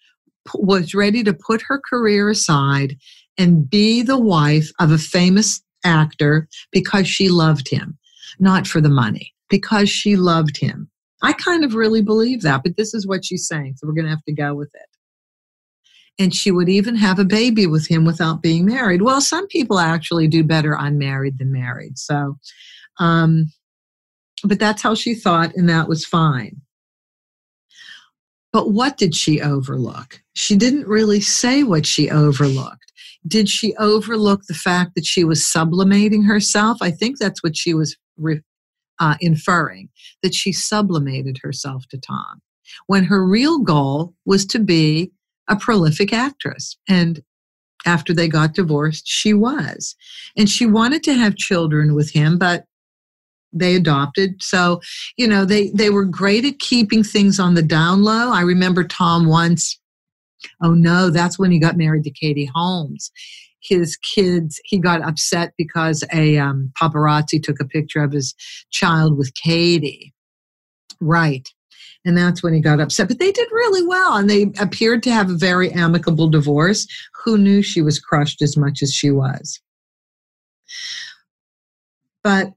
[0.54, 2.96] was ready to put her career aside
[3.38, 7.98] and be the wife of a famous actor because she loved him,
[8.38, 10.88] not for the money, because she loved him.
[11.22, 14.06] I kind of really believe that, but this is what she's saying, so we're going
[14.06, 14.88] to have to go with it.
[16.18, 19.02] And she would even have a baby with him without being married.
[19.02, 21.98] Well, some people actually do better unmarried than married.
[21.98, 22.36] So,
[22.98, 23.50] um,
[24.44, 26.60] but that's how she thought, and that was fine.
[28.52, 30.20] But what did she overlook?
[30.34, 32.92] She didn't really say what she overlooked.
[33.26, 36.78] Did she overlook the fact that she was sublimating herself?
[36.82, 38.42] I think that's what she was re-
[38.98, 39.88] uh, inferring,
[40.22, 42.42] that she sublimated herself to Tom,
[42.86, 45.12] when her real goal was to be
[45.48, 46.76] a prolific actress.
[46.88, 47.22] And
[47.86, 49.96] after they got divorced, she was.
[50.36, 52.64] And she wanted to have children with him, but
[53.52, 54.42] they adopted.
[54.42, 54.80] So,
[55.16, 58.32] you know, they, they were great at keeping things on the down low.
[58.32, 59.78] I remember Tom once,
[60.62, 63.10] oh no, that's when he got married to Katie Holmes.
[63.62, 68.34] His kids, he got upset because a um, paparazzi took a picture of his
[68.70, 70.12] child with Katie.
[71.00, 71.48] Right.
[72.04, 73.06] And that's when he got upset.
[73.06, 76.86] But they did really well and they appeared to have a very amicable divorce.
[77.24, 79.60] Who knew she was crushed as much as she was?
[82.24, 82.52] But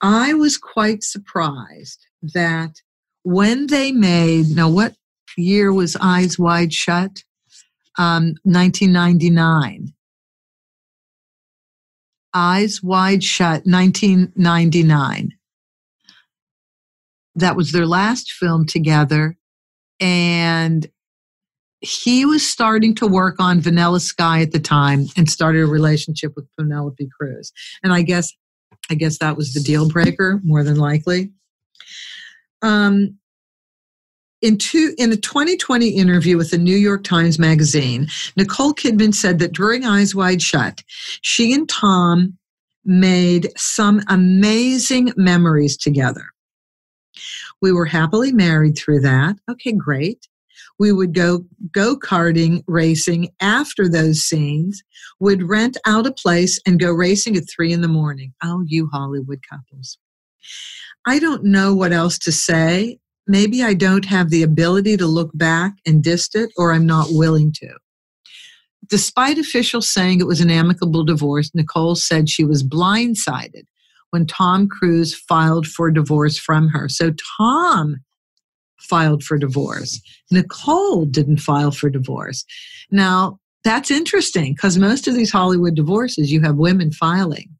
[0.00, 2.82] I was quite surprised that
[3.22, 4.94] when they made, now what
[5.36, 7.22] year was Eyes Wide Shut?
[7.98, 9.92] Um, 1999.
[12.34, 15.32] Eyes Wide Shut, 1999.
[17.34, 19.36] That was their last film together.
[20.00, 20.86] And
[21.80, 26.32] he was starting to work on Vanilla Sky at the time and started a relationship
[26.36, 27.52] with Penelope Cruz.
[27.82, 28.32] And I guess
[28.90, 31.30] I guess that was the deal breaker, more than likely.
[32.62, 33.18] Um,
[34.40, 39.38] in, two, in a 2020 interview with the New York Times Magazine, Nicole Kidman said
[39.40, 40.82] that during Eyes Wide Shut,
[41.22, 42.36] she and Tom
[42.84, 46.26] made some amazing memories together.
[47.60, 49.36] We were happily married through that.
[49.50, 50.28] Okay, great
[50.78, 54.82] we would go go karting racing after those scenes
[55.20, 58.32] would rent out a place and go racing at three in the morning.
[58.42, 59.98] Oh you hollywood couples.
[61.06, 62.98] I don't know what else to say.
[63.26, 67.08] Maybe i don't have the ability to look back and dist it or i'm not
[67.10, 67.68] willing to.
[68.88, 73.64] Despite officials saying it was an amicable divorce nicole said she was blindsided
[74.10, 76.88] when tom cruise filed for divorce from her.
[76.88, 77.96] So tom
[78.88, 80.00] filed for divorce.
[80.30, 82.44] Nicole didn't file for divorce.
[82.90, 87.50] Now, that's interesting because most of these Hollywood divorces, you have women filing.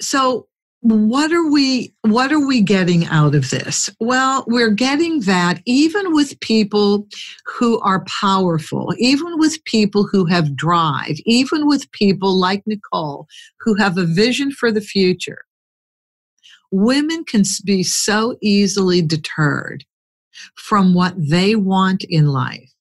[0.00, 0.48] So,
[0.82, 6.12] what are we what are we getting out of this well we're getting that even
[6.12, 7.06] with people
[7.46, 13.28] who are powerful even with people who have drive even with people like nicole
[13.60, 15.44] who have a vision for the future
[16.72, 19.84] women can be so easily deterred
[20.56, 22.72] from what they want in life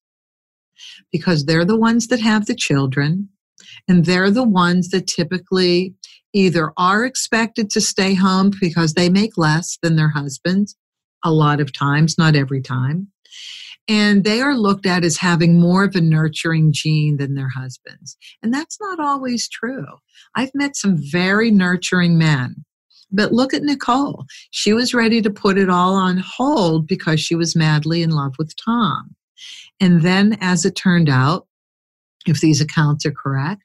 [1.12, 3.30] because they're the ones that have the children
[3.88, 5.94] and they're the ones that typically
[6.34, 10.78] either are expected to stay home because they make less than their husbands
[11.24, 13.08] a lot of times, not every time.
[13.88, 18.16] And they are looked at as having more of a nurturing gene than their husbands.
[18.42, 19.86] And that's not always true.
[20.36, 22.64] I've met some very nurturing men
[23.12, 24.26] but look at Nicole.
[24.52, 28.34] She was ready to put it all on hold because she was madly in love
[28.38, 29.16] with Tom.
[29.80, 31.48] And then, as it turned out,
[32.26, 33.64] if these accounts are correct,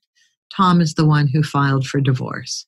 [0.54, 2.66] Tom is the one who filed for divorce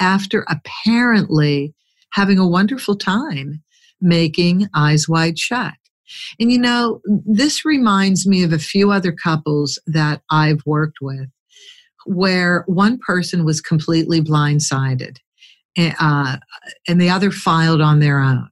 [0.00, 1.74] after apparently
[2.12, 3.62] having a wonderful time
[4.00, 5.74] making Eyes Wide Shut.
[6.40, 11.28] And you know, this reminds me of a few other couples that I've worked with
[12.06, 15.18] where one person was completely blindsided
[15.78, 16.36] uh,
[16.88, 18.48] and the other filed on their own.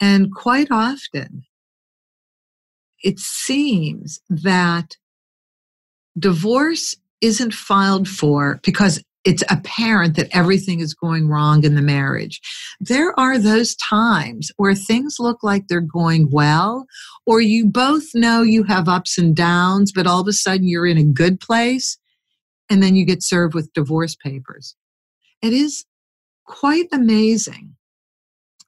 [0.00, 1.44] And quite often,
[3.02, 4.96] it seems that
[6.18, 12.40] divorce isn't filed for because it's apparent that everything is going wrong in the marriage.
[12.80, 16.86] There are those times where things look like they're going well,
[17.24, 20.86] or you both know you have ups and downs, but all of a sudden you're
[20.86, 21.96] in a good place,
[22.68, 24.74] and then you get served with divorce papers.
[25.40, 25.84] It is
[26.46, 27.74] quite amazing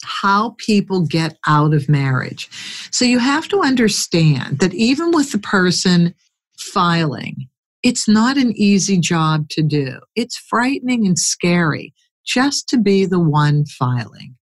[0.03, 2.49] how people get out of marriage.
[2.91, 6.15] So you have to understand that even with the person
[6.59, 7.49] filing,
[7.83, 9.99] it's not an easy job to do.
[10.15, 11.95] It's frightening and scary
[12.25, 14.37] just to be the one filing.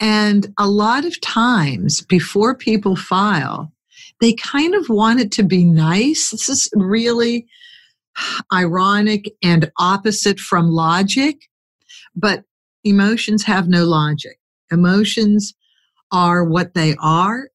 [0.00, 3.72] And a lot of times before people file,
[4.20, 6.30] they kind of want it to be nice.
[6.30, 7.46] This is really
[8.52, 11.36] ironic and opposite from logic,
[12.18, 12.44] but
[12.84, 14.38] emotions have no logic.
[14.70, 15.54] Emotions
[16.12, 17.48] are what they are,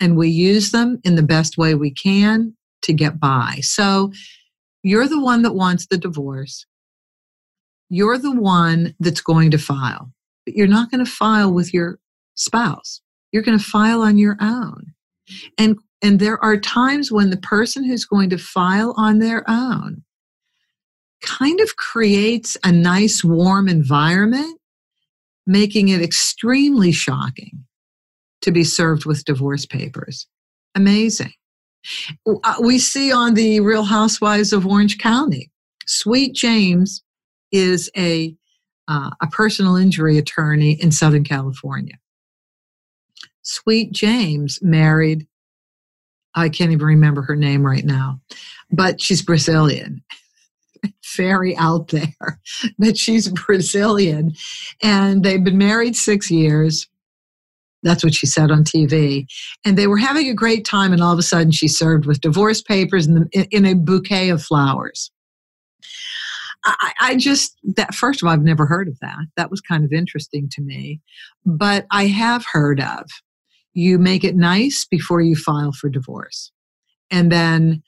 [0.00, 3.58] and we use them in the best way we can to get by.
[3.62, 4.12] So
[4.82, 6.66] you're the one that wants the divorce.
[7.88, 10.10] You're the one that's going to file,
[10.44, 11.98] but you're not going to file with your
[12.34, 13.00] spouse.
[13.32, 14.92] You're going to file on your own.
[15.58, 20.02] And and there are times when the person who's going to file on their own
[21.22, 24.58] kind of creates a nice warm environment,
[25.46, 27.64] making it extremely shocking
[28.42, 30.26] to be served with divorce papers.
[30.74, 31.32] Amazing.
[32.26, 35.50] Uh, we see on the Real Housewives of Orange County,
[35.86, 37.02] Sweet James
[37.50, 38.34] is a
[38.88, 41.94] uh, a personal injury attorney in Southern California.
[43.42, 45.26] Sweet James married,
[46.34, 48.20] I can't even remember her name right now,
[48.70, 50.02] but she's Brazilian.
[51.16, 52.40] Very out there,
[52.78, 54.32] but she's Brazilian.
[54.82, 56.88] And they've been married six years.
[57.82, 59.26] That's what she said on TV.
[59.64, 62.20] And they were having a great time, and all of a sudden she served with
[62.20, 65.10] divorce papers in, the, in a bouquet of flowers.
[66.64, 69.18] I, I, just, that first of all, I've never heard of that.
[69.36, 71.00] That was kind of interesting to me.
[71.44, 73.10] But I have heard of
[73.74, 76.52] you make it nice before you file for divorce.
[77.10, 77.82] And then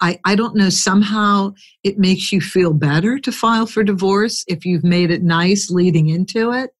[0.00, 4.64] I, I don't know, somehow it makes you feel better to file for divorce if
[4.64, 6.70] you've made it nice leading into it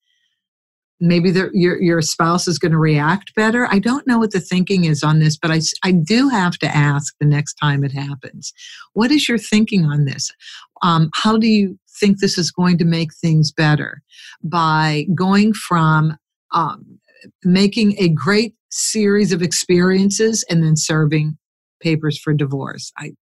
[1.00, 3.68] maybe your your spouse is going to react better.
[3.70, 6.66] I don't know what the thinking is on this, but I I do have to
[6.66, 8.52] ask the next time it happens.
[8.94, 10.30] What is your thinking on this?
[10.82, 14.02] Um, how do you think this is going to make things better
[14.42, 16.16] by going from
[16.52, 16.98] um,
[17.44, 21.36] making a great series of experiences and then serving
[21.80, 22.92] papers for divorce?
[22.96, 23.12] I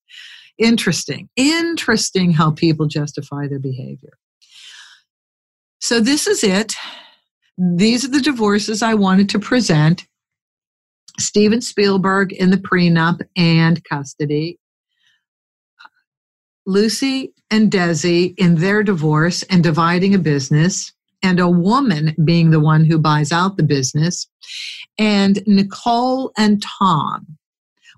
[0.58, 4.12] interesting, interesting how people justify their behavior.
[5.80, 6.74] So this is it
[7.56, 10.06] these are the divorces I wanted to present.
[11.20, 14.58] Steven Spielberg in the prenup and custody.
[16.66, 20.92] Lucy and Desi in their divorce and dividing a business,
[21.22, 24.26] and a woman being the one who buys out the business,
[24.98, 27.38] and Nicole and Tom,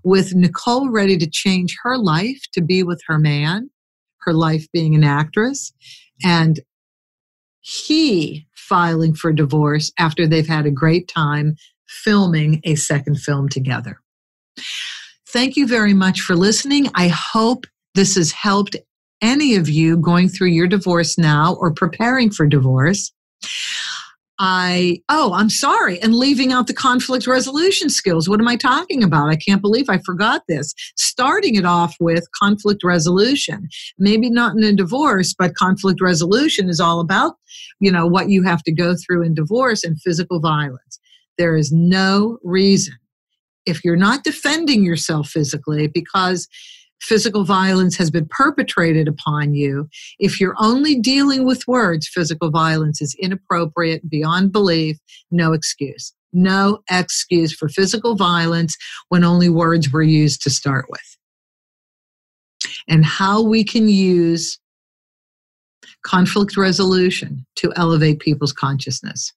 [0.07, 3.69] with Nicole ready to change her life to be with her man,
[4.21, 5.73] her life being an actress,
[6.23, 6.61] and
[7.59, 11.57] he filing for divorce after they've had a great time
[11.89, 14.01] filming a second film together.
[15.31, 16.87] Thank you very much for listening.
[16.95, 18.77] I hope this has helped
[19.21, 23.13] any of you going through your divorce now or preparing for divorce.
[24.39, 28.29] I, oh, I'm sorry, and leaving out the conflict resolution skills.
[28.29, 29.31] What am I talking about?
[29.31, 30.75] I can't believe I forgot this.
[30.97, 33.69] Starting it off with conflict resolution.
[33.99, 37.37] Maybe not in a divorce, but conflict resolution is all about,
[37.81, 40.99] you know, what you have to go through in divorce and physical violence.
[41.39, 42.95] There is no reason
[43.67, 46.49] if you're not defending yourself physically because
[47.01, 49.89] physical violence has been perpetrated upon you,
[50.19, 54.99] if you're only dealing with words, physical violence is inappropriate, beyond belief,
[55.31, 56.13] no excuse.
[56.33, 58.77] No excuse for physical violence
[59.09, 61.17] when only words were used to start with.
[62.89, 64.59] And how we can use
[66.05, 69.33] conflict resolution to elevate people's consciousness.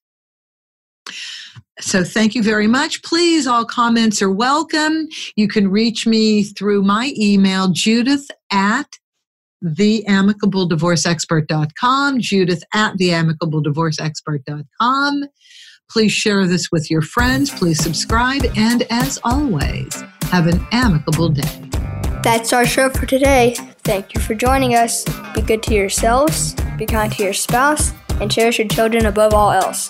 [1.80, 3.02] So thank you very much.
[3.02, 5.08] Please, all comments are welcome.
[5.34, 8.98] You can reach me through my email, judith at
[9.64, 15.24] theamicabledivorceexpert.com, judith at theamicabledivorceexpert.com.
[15.90, 17.50] Please share this with your friends.
[17.50, 18.42] Please subscribe.
[18.56, 21.70] And as always, have an amicable day.
[22.22, 23.56] That's our show for today.
[23.82, 25.04] Thank you for joining us.
[25.34, 29.50] Be good to yourselves, be kind to your spouse, and cherish your children above all
[29.50, 29.88] else.